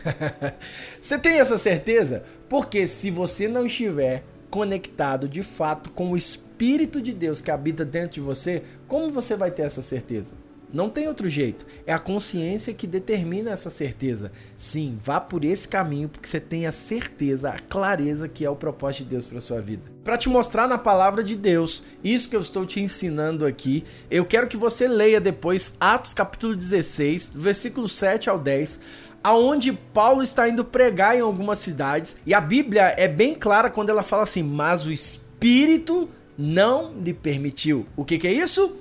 você 0.99 1.17
tem 1.19 1.39
essa 1.39 1.59
certeza? 1.59 2.23
Porque 2.49 2.87
se 2.87 3.11
você 3.11 3.47
não 3.47 3.67
estiver 3.67 4.23
conectado 4.53 5.27
de 5.27 5.41
fato 5.41 5.89
com 5.89 6.11
o 6.11 6.15
Espírito 6.15 7.01
de 7.01 7.11
Deus 7.11 7.41
que 7.41 7.49
habita 7.49 7.83
dentro 7.83 8.11
de 8.11 8.21
você, 8.21 8.61
como 8.87 9.09
você 9.09 9.35
vai 9.35 9.49
ter 9.49 9.63
essa 9.63 9.81
certeza? 9.81 10.35
Não 10.71 10.91
tem 10.91 11.07
outro 11.07 11.27
jeito. 11.27 11.65
É 11.87 11.93
a 11.93 11.97
consciência 11.97 12.71
que 12.71 12.85
determina 12.85 13.49
essa 13.49 13.71
certeza. 13.71 14.31
Sim, 14.55 14.95
vá 15.03 15.19
por 15.19 15.43
esse 15.43 15.67
caminho 15.67 16.07
porque 16.07 16.27
você 16.27 16.39
tem 16.39 16.67
a 16.67 16.71
certeza, 16.71 17.49
a 17.49 17.57
clareza 17.57 18.29
que 18.29 18.45
é 18.45 18.49
o 18.49 18.55
propósito 18.55 19.05
de 19.05 19.09
Deus 19.09 19.25
para 19.25 19.41
sua 19.41 19.59
vida. 19.59 19.91
Para 20.03 20.17
te 20.17 20.29
mostrar 20.29 20.67
na 20.67 20.77
palavra 20.77 21.23
de 21.23 21.35
Deus, 21.35 21.81
isso 22.03 22.29
que 22.29 22.35
eu 22.35 22.41
estou 22.41 22.63
te 22.63 22.79
ensinando 22.79 23.47
aqui, 23.47 23.83
eu 24.09 24.23
quero 24.23 24.47
que 24.47 24.57
você 24.57 24.87
leia 24.87 25.19
depois 25.19 25.73
Atos 25.79 26.13
capítulo 26.13 26.55
16, 26.55 27.31
versículo 27.33 27.89
7 27.89 28.29
ao 28.29 28.37
10 28.37 28.79
aonde 29.23 29.71
Paulo 29.71 30.21
está 30.21 30.47
indo 30.49 30.65
pregar 30.65 31.15
em 31.15 31.21
algumas 31.21 31.59
cidades 31.59 32.17
e 32.25 32.33
a 32.33 32.41
Bíblia 32.41 32.93
é 32.97 33.07
bem 33.07 33.33
clara 33.33 33.69
quando 33.69 33.89
ela 33.89 34.03
fala 34.03 34.23
assim: 34.23 34.43
"Mas 34.43 34.85
o 34.85 34.91
Espírito 34.91 36.09
não 36.37 36.93
lhe 37.01 37.13
permitiu". 37.13 37.85
O 37.95 38.03
que, 38.03 38.17
que 38.17 38.27
é 38.27 38.33
isso? 38.33 38.77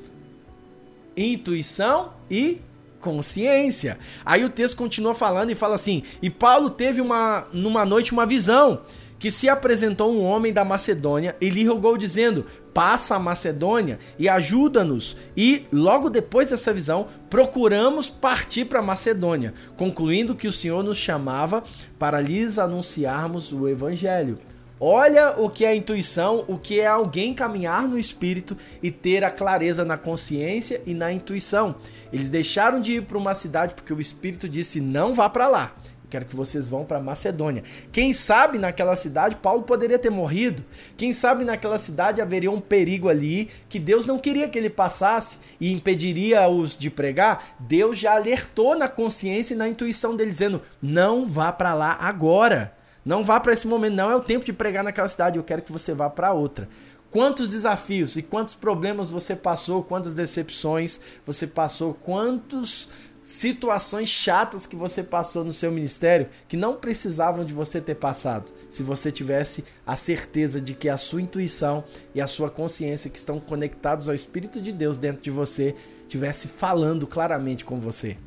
intuição 1.16 2.12
e 2.30 2.60
consciência. 3.00 3.98
Aí 4.24 4.44
o 4.44 4.50
texto 4.50 4.76
continua 4.76 5.14
falando 5.14 5.50
e 5.50 5.54
fala 5.54 5.74
assim: 5.74 6.02
"E 6.20 6.30
Paulo 6.30 6.70
teve 6.70 7.00
uma 7.00 7.46
numa 7.52 7.84
noite 7.84 8.12
uma 8.12 8.24
visão 8.24 8.82
que 9.22 9.30
se 9.30 9.48
apresentou 9.48 10.12
um 10.12 10.24
homem 10.24 10.52
da 10.52 10.64
Macedônia 10.64 11.36
e 11.40 11.48
lhe 11.48 11.64
rogou 11.64 11.96
dizendo: 11.96 12.44
"Passa 12.74 13.14
a 13.14 13.20
Macedônia 13.20 14.00
e 14.18 14.28
ajuda-nos". 14.28 15.16
E 15.36 15.64
logo 15.72 16.10
depois 16.10 16.50
dessa 16.50 16.72
visão, 16.74 17.06
procuramos 17.30 18.10
partir 18.10 18.64
para 18.64 18.82
Macedônia, 18.82 19.54
concluindo 19.76 20.34
que 20.34 20.48
o 20.48 20.52
Senhor 20.52 20.82
nos 20.82 20.98
chamava 20.98 21.62
para 22.00 22.20
lhes 22.20 22.58
anunciarmos 22.58 23.52
o 23.52 23.68
evangelho. 23.68 24.40
Olha 24.80 25.36
o 25.38 25.48
que 25.48 25.64
é 25.64 25.72
intuição, 25.72 26.44
o 26.48 26.58
que 26.58 26.80
é 26.80 26.88
alguém 26.88 27.32
caminhar 27.32 27.86
no 27.86 27.96
espírito 27.96 28.56
e 28.82 28.90
ter 28.90 29.22
a 29.22 29.30
clareza 29.30 29.84
na 29.84 29.96
consciência 29.96 30.82
e 30.84 30.94
na 30.94 31.12
intuição. 31.12 31.76
Eles 32.12 32.28
deixaram 32.28 32.80
de 32.80 32.94
ir 32.94 33.02
para 33.02 33.16
uma 33.16 33.36
cidade 33.36 33.76
porque 33.76 33.92
o 33.92 34.00
espírito 34.00 34.48
disse: 34.48 34.80
"Não 34.80 35.14
vá 35.14 35.30
para 35.30 35.46
lá". 35.46 35.76
Quero 36.12 36.26
que 36.26 36.36
vocês 36.36 36.68
vão 36.68 36.84
para 36.84 37.00
Macedônia. 37.00 37.64
Quem 37.90 38.12
sabe 38.12 38.58
naquela 38.58 38.94
cidade 38.94 39.36
Paulo 39.36 39.62
poderia 39.62 39.98
ter 39.98 40.10
morrido. 40.10 40.62
Quem 40.94 41.10
sabe 41.10 41.42
naquela 41.42 41.78
cidade 41.78 42.20
haveria 42.20 42.50
um 42.50 42.60
perigo 42.60 43.08
ali 43.08 43.48
que 43.66 43.78
Deus 43.78 44.04
não 44.04 44.18
queria 44.18 44.46
que 44.46 44.58
ele 44.58 44.68
passasse 44.68 45.38
e 45.58 45.72
impediria-os 45.72 46.76
de 46.76 46.90
pregar. 46.90 47.56
Deus 47.58 47.96
já 47.96 48.14
alertou 48.14 48.76
na 48.76 48.88
consciência 48.88 49.54
e 49.54 49.56
na 49.56 49.66
intuição 49.66 50.14
dele 50.14 50.28
dizendo: 50.28 50.60
"Não 50.82 51.24
vá 51.24 51.50
para 51.50 51.72
lá 51.72 51.96
agora". 51.98 52.74
Não 53.02 53.24
vá 53.24 53.40
para 53.40 53.54
esse 53.54 53.66
momento, 53.66 53.94
não 53.94 54.10
é 54.10 54.14
o 54.14 54.20
tempo 54.20 54.44
de 54.44 54.52
pregar 54.52 54.84
naquela 54.84 55.08
cidade, 55.08 55.38
eu 55.38 55.42
quero 55.42 55.62
que 55.62 55.72
você 55.72 55.94
vá 55.94 56.10
para 56.10 56.34
outra. 56.34 56.68
Quantos 57.10 57.50
desafios 57.50 58.16
e 58.16 58.22
quantos 58.22 58.54
problemas 58.54 59.10
você 59.10 59.34
passou, 59.34 59.82
quantas 59.82 60.12
decepções 60.12 61.00
você 61.26 61.46
passou, 61.46 61.94
quantas 61.94 62.90
situações 63.24 64.08
chatas 64.08 64.66
que 64.66 64.74
você 64.74 65.02
passou 65.02 65.44
no 65.44 65.52
seu 65.52 65.70
ministério 65.70 66.28
que 66.48 66.56
não 66.56 66.74
precisavam 66.74 67.44
de 67.44 67.54
você 67.54 67.80
ter 67.80 67.94
passado, 67.94 68.52
se 68.68 68.82
você 68.82 69.12
tivesse 69.12 69.64
a 69.86 69.96
certeza 69.96 70.60
de 70.60 70.74
que 70.74 70.88
a 70.88 70.96
sua 70.96 71.22
intuição 71.22 71.84
e 72.14 72.20
a 72.20 72.26
sua 72.26 72.50
consciência 72.50 73.10
que 73.10 73.18
estão 73.18 73.38
conectados 73.38 74.08
ao 74.08 74.14
Espírito 74.14 74.60
de 74.60 74.72
Deus 74.72 74.98
dentro 74.98 75.22
de 75.22 75.30
você 75.30 75.74
tivesse 76.08 76.48
falando 76.48 77.06
claramente 77.06 77.64
com 77.64 77.78
você. 77.80 78.18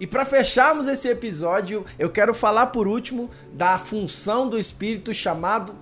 E 0.00 0.06
para 0.06 0.24
fecharmos 0.24 0.86
esse 0.86 1.08
episódio, 1.08 1.84
eu 1.98 2.08
quero 2.08 2.32
falar 2.32 2.68
por 2.68 2.88
último 2.88 3.30
da 3.52 3.78
função 3.78 4.48
do 4.48 4.58
Espírito 4.58 5.12
chamado 5.12 5.74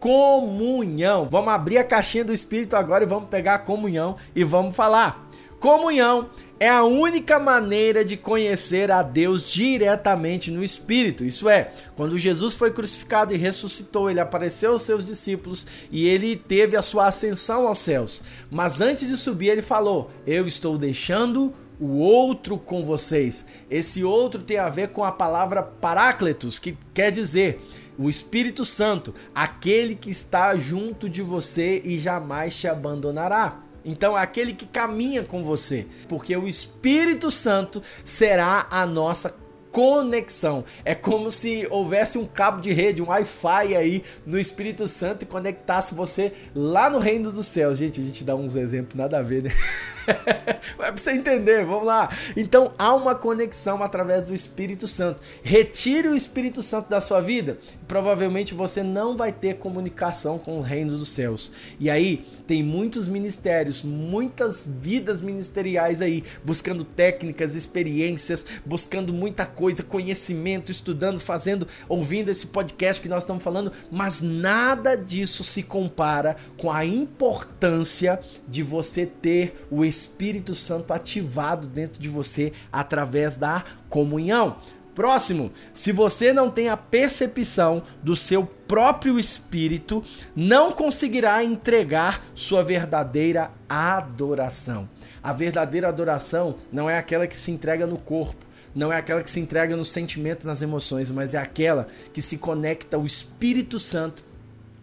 comunhão. 0.00 1.28
Vamos 1.30 1.52
abrir 1.52 1.78
a 1.78 1.84
caixinha 1.84 2.24
do 2.24 2.32
Espírito 2.32 2.74
agora 2.74 3.04
e 3.04 3.06
vamos 3.06 3.28
pegar 3.28 3.54
a 3.54 3.58
comunhão 3.58 4.16
e 4.34 4.42
vamos 4.44 4.74
falar. 4.74 5.28
Comunhão 5.60 6.30
é 6.58 6.68
a 6.68 6.84
única 6.84 7.38
maneira 7.38 8.04
de 8.04 8.16
conhecer 8.16 8.90
a 8.90 9.02
Deus 9.02 9.48
diretamente 9.48 10.50
no 10.50 10.64
Espírito. 10.64 11.24
Isso 11.24 11.48
é, 11.48 11.72
quando 11.94 12.18
Jesus 12.18 12.54
foi 12.54 12.70
crucificado 12.70 13.34
e 13.34 13.36
ressuscitou, 13.36 14.10
ele 14.10 14.20
apareceu 14.20 14.72
aos 14.72 14.82
seus 14.82 15.04
discípulos 15.04 15.66
e 15.90 16.06
ele 16.08 16.36
teve 16.36 16.76
a 16.76 16.82
sua 16.82 17.08
ascensão 17.08 17.66
aos 17.66 17.78
céus. 17.78 18.22
Mas 18.50 18.80
antes 18.80 19.08
de 19.08 19.16
subir, 19.16 19.48
ele 19.48 19.62
falou: 19.62 20.10
Eu 20.26 20.46
estou 20.46 20.78
deixando 20.78 21.52
o 21.78 21.98
outro 21.98 22.56
com 22.56 22.82
vocês. 22.82 23.44
Esse 23.70 24.02
outro 24.02 24.42
tem 24.42 24.58
a 24.58 24.68
ver 24.68 24.88
com 24.88 25.04
a 25.04 25.12
palavra 25.12 25.62
Paráclitos, 25.62 26.58
que 26.58 26.76
quer 26.94 27.12
dizer 27.12 27.60
o 27.98 28.10
Espírito 28.10 28.64
Santo, 28.64 29.14
aquele 29.34 29.94
que 29.94 30.10
está 30.10 30.56
junto 30.56 31.08
de 31.08 31.22
você 31.22 31.80
e 31.84 31.98
jamais 31.98 32.54
te 32.54 32.68
abandonará. 32.68 33.65
Então, 33.86 34.16
aquele 34.16 34.52
que 34.52 34.66
caminha 34.66 35.22
com 35.22 35.44
você, 35.44 35.86
porque 36.08 36.36
o 36.36 36.48
Espírito 36.48 37.30
Santo 37.30 37.80
será 38.04 38.66
a 38.68 38.84
nossa 38.84 39.32
conexão. 39.70 40.64
É 40.84 40.94
como 40.94 41.30
se 41.30 41.68
houvesse 41.70 42.18
um 42.18 42.26
cabo 42.26 42.60
de 42.60 42.72
rede, 42.72 43.00
um 43.00 43.08
Wi-Fi 43.08 43.76
aí 43.76 44.02
no 44.24 44.38
Espírito 44.38 44.88
Santo 44.88 45.22
e 45.22 45.26
conectasse 45.26 45.94
você 45.94 46.32
lá 46.52 46.90
no 46.90 46.98
reino 46.98 47.30
dos 47.30 47.46
céus. 47.46 47.78
Gente, 47.78 48.00
a 48.00 48.04
gente 48.04 48.24
dá 48.24 48.34
uns 48.34 48.56
exemplos 48.56 48.98
nada 48.98 49.18
a 49.18 49.22
ver, 49.22 49.44
né? 49.44 49.50
Mas 50.78 50.88
pra 50.88 50.96
você 50.96 51.12
entender, 51.12 51.64
vamos 51.64 51.86
lá. 51.86 52.10
Então 52.36 52.72
há 52.78 52.94
uma 52.94 53.14
conexão 53.14 53.82
através 53.82 54.26
do 54.26 54.34
Espírito 54.34 54.86
Santo. 54.86 55.20
Retire 55.42 56.08
o 56.08 56.16
Espírito 56.16 56.62
Santo 56.62 56.88
da 56.88 57.00
sua 57.00 57.20
vida, 57.20 57.58
provavelmente 57.86 58.54
você 58.54 58.82
não 58.82 59.16
vai 59.16 59.32
ter 59.32 59.56
comunicação 59.56 60.38
com 60.38 60.58
o 60.58 60.62
reino 60.62 60.92
dos 60.92 61.08
céus. 61.08 61.52
E 61.78 61.90
aí 61.90 62.26
tem 62.46 62.62
muitos 62.62 63.08
ministérios, 63.08 63.82
muitas 63.82 64.66
vidas 64.66 65.20
ministeriais 65.20 66.00
aí, 66.00 66.22
buscando 66.44 66.84
técnicas, 66.84 67.54
experiências, 67.54 68.46
buscando 68.64 69.12
muita 69.12 69.46
coisa, 69.46 69.82
conhecimento, 69.82 70.70
estudando, 70.70 71.20
fazendo, 71.20 71.66
ouvindo 71.88 72.30
esse 72.30 72.46
podcast 72.46 73.02
que 73.02 73.08
nós 73.08 73.22
estamos 73.22 73.42
falando, 73.42 73.72
mas 73.90 74.20
nada 74.20 74.96
disso 74.96 75.42
se 75.44 75.62
compara 75.62 76.36
com 76.58 76.70
a 76.70 76.84
importância 76.84 78.20
de 78.46 78.62
você 78.62 79.06
ter 79.06 79.66
o 79.70 79.84
Espírito 79.84 79.95
Espírito 79.96 80.54
Santo 80.54 80.92
ativado 80.92 81.66
dentro 81.66 82.00
de 82.00 82.08
você 82.08 82.52
através 82.70 83.36
da 83.36 83.64
comunhão. 83.88 84.58
Próximo, 84.94 85.52
se 85.74 85.92
você 85.92 86.32
não 86.32 86.50
tem 86.50 86.70
a 86.70 86.76
percepção 86.76 87.82
do 88.02 88.16
seu 88.16 88.46
próprio 88.46 89.18
espírito, 89.18 90.02
não 90.34 90.72
conseguirá 90.72 91.44
entregar 91.44 92.24
sua 92.34 92.62
verdadeira 92.62 93.50
adoração. 93.68 94.88
A 95.22 95.34
verdadeira 95.34 95.88
adoração 95.88 96.56
não 96.72 96.88
é 96.88 96.96
aquela 96.96 97.26
que 97.26 97.36
se 97.36 97.50
entrega 97.50 97.86
no 97.86 97.98
corpo, 97.98 98.46
não 98.74 98.90
é 98.90 98.96
aquela 98.96 99.22
que 99.22 99.30
se 99.30 99.38
entrega 99.38 99.76
nos 99.76 99.90
sentimentos, 99.90 100.46
nas 100.46 100.62
emoções, 100.62 101.10
mas 101.10 101.34
é 101.34 101.38
aquela 101.38 101.88
que 102.14 102.22
se 102.22 102.38
conecta 102.38 102.96
ao 102.96 103.04
Espírito 103.04 103.78
Santo 103.78 104.24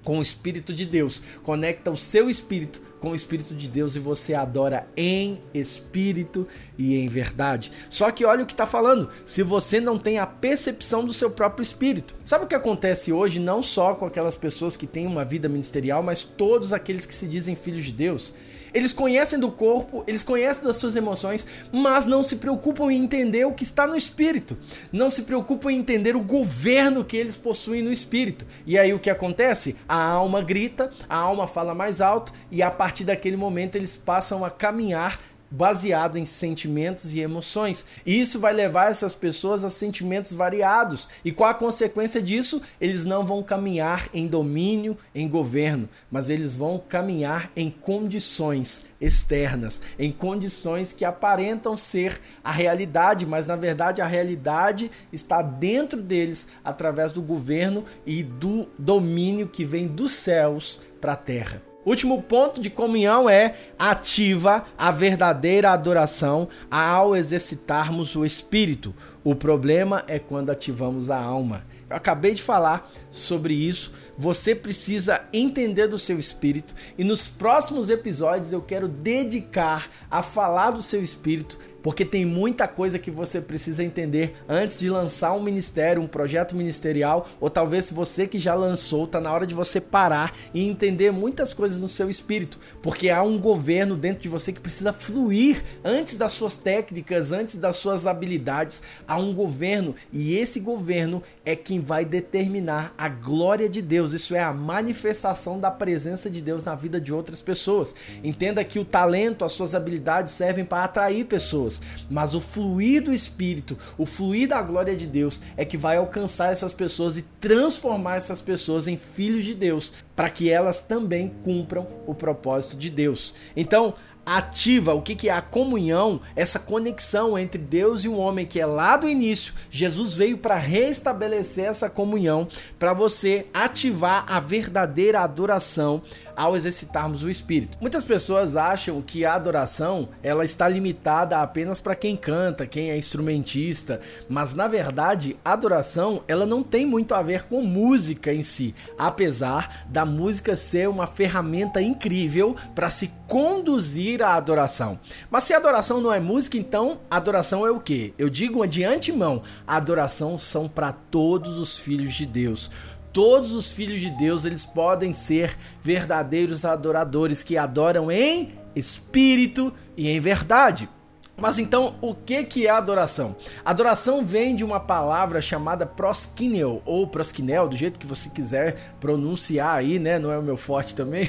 com 0.03 0.19
o 0.19 0.21
Espírito 0.21 0.73
de 0.73 0.85
Deus, 0.85 1.23
conecta 1.43 1.89
o 1.89 1.97
seu 1.97 2.29
espírito 2.29 2.81
com 3.03 3.11
o 3.11 3.15
Espírito 3.15 3.53
de 3.53 3.67
Deus 3.67 3.97
e 3.97 3.99
você 3.99 4.33
adora 4.33 4.87
em 4.95 5.41
espírito 5.53 6.47
e 6.77 6.95
em 6.95 7.09
verdade. 7.09 7.69
Só 7.89 8.09
que 8.09 8.23
olha 8.23 8.43
o 8.43 8.45
que 8.45 8.53
está 8.53 8.65
falando: 8.65 9.09
se 9.25 9.43
você 9.43 9.81
não 9.81 9.99
tem 9.99 10.19
a 10.19 10.25
percepção 10.25 11.03
do 11.03 11.11
seu 11.11 11.29
próprio 11.29 11.61
espírito. 11.61 12.15
Sabe 12.23 12.45
o 12.45 12.47
que 12.47 12.55
acontece 12.55 13.11
hoje, 13.11 13.41
não 13.41 13.61
só 13.61 13.93
com 13.93 14.05
aquelas 14.05 14.37
pessoas 14.37 14.77
que 14.77 14.87
têm 14.87 15.05
uma 15.05 15.25
vida 15.25 15.49
ministerial, 15.49 16.01
mas 16.01 16.23
todos 16.23 16.71
aqueles 16.71 17.05
que 17.05 17.13
se 17.13 17.27
dizem 17.27 17.57
filhos 17.57 17.83
de 17.83 17.91
Deus? 17.91 18.33
Eles 18.73 18.91
conhecem 18.91 19.39
do 19.39 19.51
corpo, 19.51 20.03
eles 20.07 20.23
conhecem 20.23 20.63
das 20.63 20.77
suas 20.77 20.95
emoções, 20.95 21.45
mas 21.71 22.05
não 22.05 22.23
se 22.23 22.37
preocupam 22.37 22.91
em 22.91 23.03
entender 23.03 23.45
o 23.45 23.53
que 23.53 23.63
está 23.63 23.85
no 23.85 23.95
espírito. 23.95 24.57
Não 24.91 25.09
se 25.09 25.23
preocupam 25.23 25.71
em 25.71 25.77
entender 25.77 26.15
o 26.15 26.21
governo 26.21 27.05
que 27.05 27.17
eles 27.17 27.37
possuem 27.37 27.81
no 27.81 27.91
espírito. 27.91 28.45
E 28.65 28.77
aí 28.77 28.93
o 28.93 28.99
que 28.99 29.09
acontece? 29.09 29.75
A 29.87 30.01
alma 30.01 30.41
grita, 30.41 30.91
a 31.07 31.17
alma 31.17 31.47
fala 31.47 31.75
mais 31.75 32.01
alto 32.01 32.33
e 32.49 32.61
a 32.63 32.71
partir 32.71 33.03
daquele 33.03 33.37
momento 33.37 33.75
eles 33.75 33.95
passam 33.95 34.43
a 34.43 34.49
caminhar 34.49 35.19
baseado 35.53 36.17
em 36.17 36.25
sentimentos 36.25 37.13
e 37.13 37.19
emoções. 37.19 37.85
E 38.03 38.19
isso 38.19 38.39
vai 38.39 38.53
levar 38.53 38.89
essas 38.89 39.13
pessoas 39.13 39.63
a 39.63 39.69
sentimentos 39.69 40.33
variados. 40.33 41.07
E 41.23 41.31
qual 41.31 41.51
a 41.51 41.53
consequência 41.53 42.19
disso? 42.19 42.59
Eles 42.81 43.05
não 43.05 43.23
vão 43.23 43.43
caminhar 43.43 44.09
em 44.11 44.25
domínio, 44.25 44.97
em 45.13 45.29
governo, 45.29 45.87
mas 46.09 46.31
eles 46.31 46.55
vão 46.55 46.79
caminhar 46.89 47.51
em 47.55 47.69
condições 47.69 48.83
externas, 48.99 49.79
em 49.99 50.11
condições 50.11 50.91
que 50.91 51.05
aparentam 51.05 51.77
ser 51.77 52.19
a 52.43 52.51
realidade, 52.51 53.23
mas 53.23 53.45
na 53.45 53.55
verdade 53.55 54.01
a 54.01 54.07
realidade 54.07 54.89
está 55.11 55.43
dentro 55.43 56.01
deles 56.01 56.47
através 56.63 57.13
do 57.13 57.21
governo 57.21 57.85
e 58.07 58.23
do 58.23 58.67
domínio 58.79 59.47
que 59.47 59.63
vem 59.63 59.85
dos 59.85 60.13
céus 60.13 60.81
para 60.99 61.13
a 61.13 61.17
terra. 61.17 61.72
Último 61.85 62.21
ponto 62.21 62.61
de 62.61 62.69
comunhão 62.69 63.29
é 63.29 63.55
ativa 63.77 64.65
a 64.77 64.89
verdadeira 64.89 65.71
adoração 65.71 66.47
ao 66.71 67.15
exercitarmos 67.15 68.15
o 68.15 68.25
espírito. 68.25 68.95
O 69.23 69.35
problema 69.35 70.03
é 70.07 70.17
quando 70.17 70.49
ativamos 70.49 71.09
a 71.09 71.17
alma. 71.17 71.65
Eu 71.89 71.97
acabei 71.97 72.33
de 72.33 72.41
falar 72.41 72.89
sobre 73.09 73.53
isso. 73.53 73.93
Você 74.17 74.55
precisa 74.55 75.21
entender 75.33 75.87
do 75.87 75.99
seu 75.99 76.17
espírito 76.17 76.73
e 76.97 77.03
nos 77.03 77.27
próximos 77.27 77.89
episódios 77.89 78.53
eu 78.53 78.61
quero 78.61 78.87
dedicar 78.87 79.89
a 80.09 80.23
falar 80.23 80.71
do 80.71 80.81
seu 80.81 81.03
espírito 81.03 81.57
porque 81.83 82.05
tem 82.05 82.25
muita 82.25 82.67
coisa 82.67 82.97
que 82.97 83.11
você 83.11 83.41
precisa 83.41 83.83
entender 83.83 84.35
antes 84.47 84.79
de 84.79 84.89
lançar 84.89 85.33
um 85.33 85.43
ministério, 85.43 86.01
um 86.01 86.07
projeto 86.07 86.55
ministerial, 86.55 87.27
ou 87.39 87.49
talvez 87.49 87.91
você 87.91 88.25
que 88.25 88.39
já 88.39 88.55
lançou, 88.55 89.05
tá 89.05 89.19
na 89.19 89.31
hora 89.31 89.45
de 89.45 89.53
você 89.53 89.79
parar 89.81 90.33
e 90.53 90.67
entender 90.67 91.11
muitas 91.11 91.53
coisas 91.53 91.81
no 91.81 91.89
seu 91.89 92.09
espírito, 92.09 92.57
porque 92.81 93.09
há 93.09 93.21
um 93.21 93.37
governo 93.37 93.95
dentro 93.97 94.23
de 94.23 94.29
você 94.29 94.53
que 94.53 94.61
precisa 94.61 94.93
fluir 94.93 95.63
antes 95.83 96.17
das 96.17 96.31
suas 96.31 96.57
técnicas, 96.57 97.31
antes 97.31 97.57
das 97.57 97.75
suas 97.75 98.07
habilidades, 98.07 98.81
há 99.05 99.17
um 99.17 99.33
governo 99.33 99.93
e 100.11 100.37
esse 100.37 100.59
governo 100.59 101.21
é 101.45 101.55
quem 101.55 101.81
vai 101.81 102.05
determinar 102.05 102.93
a 102.97 103.09
glória 103.09 103.67
de 103.67 103.81
Deus, 103.81 104.13
isso 104.13 104.33
é 104.33 104.41
a 104.41 104.53
manifestação 104.53 105.59
da 105.59 105.69
presença 105.69 106.29
de 106.29 106.41
Deus 106.41 106.63
na 106.63 106.75
vida 106.75 107.01
de 107.01 107.13
outras 107.13 107.41
pessoas. 107.41 107.93
Entenda 108.23 108.63
que 108.63 108.79
o 108.79 108.85
talento, 108.85 109.43
as 109.43 109.51
suas 109.51 109.75
habilidades 109.75 110.33
servem 110.33 110.63
para 110.63 110.85
atrair 110.85 111.25
pessoas, 111.25 111.72
mas 112.09 112.33
o 112.33 112.39
fluir 112.39 113.03
do 113.03 113.13
Espírito, 113.13 113.77
o 113.97 114.05
fluir 114.05 114.47
da 114.47 114.61
glória 114.61 114.95
de 114.95 115.07
Deus 115.07 115.41
é 115.55 115.65
que 115.65 115.77
vai 115.77 115.97
alcançar 115.97 116.51
essas 116.51 116.73
pessoas 116.73 117.17
e 117.17 117.23
transformar 117.39 118.15
essas 118.15 118.41
pessoas 118.41 118.87
em 118.87 118.97
filhos 118.97 119.45
de 119.45 119.53
Deus, 119.53 119.93
para 120.15 120.29
que 120.29 120.49
elas 120.49 120.81
também 120.81 121.33
cumpram 121.43 121.87
o 122.05 122.13
propósito 122.13 122.77
de 122.77 122.89
Deus. 122.89 123.33
Então, 123.55 123.93
ativa 124.25 124.93
o 124.93 125.01
que, 125.01 125.15
que 125.15 125.29
é 125.29 125.33
a 125.33 125.41
comunhão, 125.41 126.21
essa 126.35 126.59
conexão 126.59 127.37
entre 127.37 127.59
Deus 127.59 128.05
e 128.05 128.07
o 128.07 128.17
homem 128.17 128.45
que 128.45 128.59
é 128.59 128.65
lá 128.65 128.95
do 128.95 129.07
início. 129.07 129.53
Jesus 129.69 130.15
veio 130.15 130.37
para 130.37 130.55
restabelecer 130.55 131.65
essa 131.65 131.89
comunhão, 131.89 132.47
para 132.79 132.93
você 132.93 133.47
ativar 133.53 134.25
a 134.27 134.39
verdadeira 134.39 135.21
adoração 135.21 136.01
ao 136.35 136.55
exercitarmos 136.55 137.23
o 137.23 137.29
espírito. 137.29 137.77
Muitas 137.79 138.05
pessoas 138.05 138.55
acham 138.55 139.01
que 139.01 139.25
a 139.25 139.33
adoração 139.33 140.09
ela 140.21 140.45
está 140.45 140.67
limitada 140.67 141.37
apenas 141.37 141.79
para 141.79 141.95
quem 141.95 142.15
canta, 142.15 142.67
quem 142.67 142.91
é 142.91 142.97
instrumentista, 142.97 144.01
mas 144.29 144.53
na 144.53 144.67
verdade 144.67 145.35
a 145.43 145.53
adoração 145.53 146.23
ela 146.27 146.45
não 146.45 146.63
tem 146.63 146.85
muito 146.85 147.13
a 147.13 147.21
ver 147.21 147.43
com 147.43 147.61
música 147.61 148.33
em 148.33 148.43
si, 148.43 148.73
apesar 148.97 149.85
da 149.89 150.05
música 150.05 150.55
ser 150.55 150.89
uma 150.89 151.07
ferramenta 151.07 151.81
incrível 151.81 152.55
para 152.73 152.89
se 152.89 153.11
conduzir 153.27 154.21
à 154.21 154.35
adoração. 154.35 154.99
Mas 155.29 155.43
se 155.43 155.53
a 155.53 155.57
adoração 155.57 156.01
não 156.01 156.13
é 156.13 156.19
música, 156.19 156.57
então 156.57 156.99
adoração 157.09 157.65
é 157.65 157.71
o 157.71 157.79
que? 157.79 158.13
Eu 158.17 158.29
digo 158.29 158.65
de 158.67 158.83
antemão, 158.83 159.41
adoração 159.67 160.37
são 160.37 160.67
para 160.67 160.91
todos 160.91 161.57
os 161.57 161.77
filhos 161.77 162.13
de 162.13 162.25
Deus 162.25 162.69
todos 163.13 163.53
os 163.53 163.71
filhos 163.71 164.01
de 164.01 164.09
Deus 164.09 164.43
eles 164.43 164.65
podem 164.65 165.13
ser 165.13 165.55
verdadeiros 165.81 166.65
adoradores 166.65 167.43
que 167.43 167.55
adoram 167.55 168.11
em 168.11 168.55
espírito 168.75 169.71
e 169.95 170.09
em 170.09 170.19
verdade. 170.19 170.89
Mas 171.35 171.57
então, 171.57 171.95
o 171.99 172.13
que 172.13 172.43
que 172.43 172.67
é 172.67 172.69
adoração? 172.69 173.35
Adoração 173.65 174.23
vem 174.23 174.55
de 174.55 174.63
uma 174.63 174.79
palavra 174.79 175.41
chamada 175.41 175.83
proskinel 175.83 176.79
ou 176.85 177.07
proskinel, 177.07 177.67
do 177.67 177.75
jeito 177.75 177.97
que 177.97 178.05
você 178.05 178.29
quiser 178.29 178.95
pronunciar 179.01 179.75
aí, 179.75 179.97
né? 179.97 180.19
Não 180.19 180.31
é 180.31 180.37
o 180.37 180.43
meu 180.43 180.55
forte 180.55 180.93
também. 180.93 181.27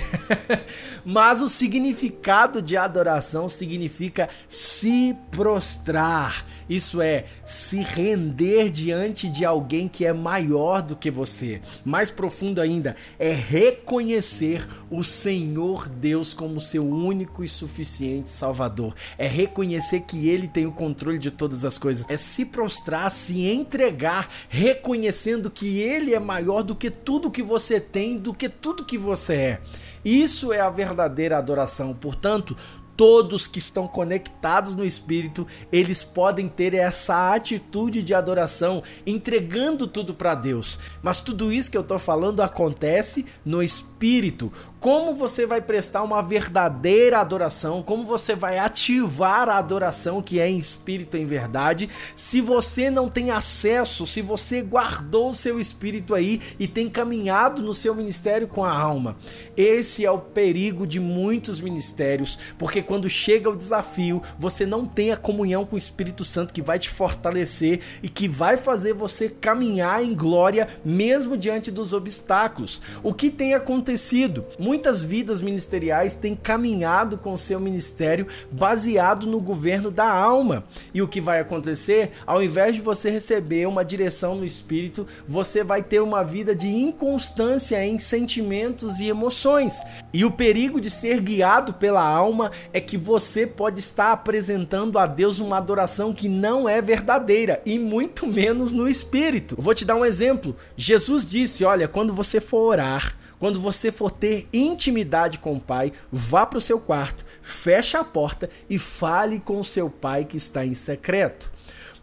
Mas 1.06 1.40
o 1.40 1.48
significado 1.48 2.60
de 2.60 2.76
adoração 2.76 3.48
significa 3.48 4.28
se 4.46 5.16
prostrar. 5.30 6.44
Isso 6.68 7.00
é 7.00 7.24
se 7.44 7.80
render 7.80 8.70
diante 8.70 9.28
de 9.28 9.44
alguém 9.44 9.88
que 9.88 10.04
é 10.04 10.12
maior 10.12 10.82
do 10.82 10.94
que 10.94 11.10
você. 11.10 11.62
Mais 11.82 12.10
profundo 12.10 12.60
ainda, 12.60 12.94
é 13.18 13.32
reconhecer 13.32 14.66
o 14.90 15.02
Senhor 15.02 15.88
Deus 15.88 16.34
como 16.34 16.60
seu 16.60 16.86
único 16.86 17.42
e 17.42 17.48
suficiente 17.48 18.30
Salvador. 18.30 18.94
É 19.16 19.26
reconhecer 19.26 19.93
reconhecer 19.94 20.00
que 20.00 20.28
ele 20.28 20.48
tem 20.48 20.66
o 20.66 20.72
controle 20.72 21.18
de 21.18 21.30
todas 21.30 21.64
as 21.64 21.78
coisas. 21.78 22.04
É 22.08 22.16
se 22.16 22.44
prostrar, 22.44 23.10
se 23.10 23.46
entregar, 23.46 24.28
reconhecendo 24.48 25.50
que 25.50 25.80
ele 25.80 26.14
é 26.14 26.20
maior 26.20 26.62
do 26.62 26.74
que 26.74 26.90
tudo 26.90 27.30
que 27.30 27.42
você 27.42 27.78
tem, 27.78 28.16
do 28.16 28.34
que 28.34 28.48
tudo 28.48 28.84
que 28.84 28.98
você 28.98 29.34
é. 29.34 29.60
Isso 30.04 30.52
é 30.52 30.60
a 30.60 30.70
verdadeira 30.70 31.38
adoração. 31.38 31.94
Portanto, 31.94 32.56
todos 32.96 33.48
que 33.48 33.58
estão 33.58 33.88
conectados 33.88 34.74
no 34.74 34.84
espírito, 34.84 35.46
eles 35.72 36.04
podem 36.04 36.48
ter 36.48 36.74
essa 36.74 37.34
atitude 37.34 38.02
de 38.02 38.14
adoração, 38.14 38.82
entregando 39.06 39.86
tudo 39.86 40.14
para 40.14 40.34
Deus. 40.34 40.78
Mas 41.02 41.20
tudo 41.20 41.52
isso 41.52 41.70
que 41.70 41.76
eu 41.76 41.82
estou 41.82 41.98
falando 41.98 42.40
acontece 42.40 43.26
no 43.44 43.62
espírito. 43.62 44.52
Como 44.84 45.14
você 45.14 45.46
vai 45.46 45.62
prestar 45.62 46.02
uma 46.02 46.22
verdadeira 46.22 47.18
adoração? 47.18 47.82
Como 47.82 48.04
você 48.04 48.34
vai 48.34 48.58
ativar 48.58 49.48
a 49.48 49.56
adoração 49.56 50.20
que 50.20 50.38
é 50.38 50.46
em 50.46 50.58
espírito 50.58 51.16
em 51.16 51.24
verdade? 51.24 51.88
Se 52.14 52.42
você 52.42 52.90
não 52.90 53.08
tem 53.08 53.30
acesso, 53.30 54.06
se 54.06 54.20
você 54.20 54.60
guardou 54.60 55.30
o 55.30 55.34
seu 55.34 55.58
espírito 55.58 56.14
aí 56.14 56.38
e 56.58 56.68
tem 56.68 56.86
caminhado 56.86 57.62
no 57.62 57.72
seu 57.72 57.94
ministério 57.94 58.46
com 58.46 58.62
a 58.62 58.70
alma. 58.70 59.16
Esse 59.56 60.04
é 60.04 60.10
o 60.10 60.18
perigo 60.18 60.86
de 60.86 61.00
muitos 61.00 61.62
ministérios, 61.62 62.38
porque 62.58 62.82
quando 62.82 63.08
chega 63.08 63.48
o 63.48 63.56
desafio, 63.56 64.20
você 64.38 64.66
não 64.66 64.84
tem 64.84 65.12
a 65.12 65.16
comunhão 65.16 65.64
com 65.64 65.76
o 65.76 65.78
Espírito 65.78 66.26
Santo 66.26 66.52
que 66.52 66.60
vai 66.60 66.78
te 66.78 66.90
fortalecer 66.90 67.80
e 68.02 68.08
que 68.10 68.28
vai 68.28 68.58
fazer 68.58 68.92
você 68.92 69.30
caminhar 69.30 70.04
em 70.04 70.14
glória 70.14 70.68
mesmo 70.84 71.38
diante 71.38 71.70
dos 71.70 71.94
obstáculos. 71.94 72.82
O 73.02 73.14
que 73.14 73.30
tem 73.30 73.54
acontecido? 73.54 74.44
Muitas 74.74 75.04
vidas 75.04 75.40
ministeriais 75.40 76.16
têm 76.16 76.34
caminhado 76.34 77.16
com 77.16 77.36
seu 77.36 77.60
ministério 77.60 78.26
baseado 78.50 79.24
no 79.24 79.40
governo 79.40 79.88
da 79.88 80.12
alma. 80.12 80.64
E 80.92 81.00
o 81.00 81.06
que 81.06 81.20
vai 81.20 81.38
acontecer? 81.38 82.10
Ao 82.26 82.42
invés 82.42 82.74
de 82.74 82.80
você 82.80 83.08
receber 83.08 83.68
uma 83.68 83.84
direção 83.84 84.34
no 84.34 84.44
espírito, 84.44 85.06
você 85.28 85.62
vai 85.62 85.80
ter 85.80 86.00
uma 86.00 86.24
vida 86.24 86.56
de 86.56 86.66
inconstância 86.66 87.86
em 87.86 88.00
sentimentos 88.00 88.98
e 88.98 89.06
emoções. 89.06 89.80
E 90.12 90.24
o 90.24 90.30
perigo 90.32 90.80
de 90.80 90.90
ser 90.90 91.20
guiado 91.20 91.74
pela 91.74 92.04
alma 92.04 92.50
é 92.72 92.80
que 92.80 92.96
você 92.96 93.46
pode 93.46 93.78
estar 93.78 94.10
apresentando 94.10 94.98
a 94.98 95.06
Deus 95.06 95.38
uma 95.38 95.56
adoração 95.56 96.12
que 96.12 96.28
não 96.28 96.68
é 96.68 96.82
verdadeira 96.82 97.62
e 97.64 97.78
muito 97.78 98.26
menos 98.26 98.72
no 98.72 98.88
espírito. 98.88 99.54
vou 99.56 99.72
te 99.72 99.84
dar 99.84 99.94
um 99.94 100.04
exemplo. 100.04 100.56
Jesus 100.76 101.24
disse: 101.24 101.64
Olha, 101.64 101.86
quando 101.86 102.12
você 102.12 102.40
for 102.40 102.72
orar, 102.72 103.16
quando 103.38 103.60
você 103.60 103.92
for 103.92 104.10
ter 104.10 104.48
intimidade 104.52 105.38
com 105.38 105.54
o 105.54 105.60
Pai, 105.60 105.92
vá 106.10 106.46
para 106.46 106.58
o 106.58 106.60
seu 106.60 106.78
quarto, 106.80 107.24
feche 107.42 107.96
a 107.96 108.04
porta 108.04 108.48
e 108.68 108.78
fale 108.78 109.40
com 109.40 109.58
o 109.58 109.64
seu 109.64 109.88
Pai 109.90 110.24
que 110.24 110.36
está 110.36 110.64
em 110.64 110.74
secreto. 110.74 111.52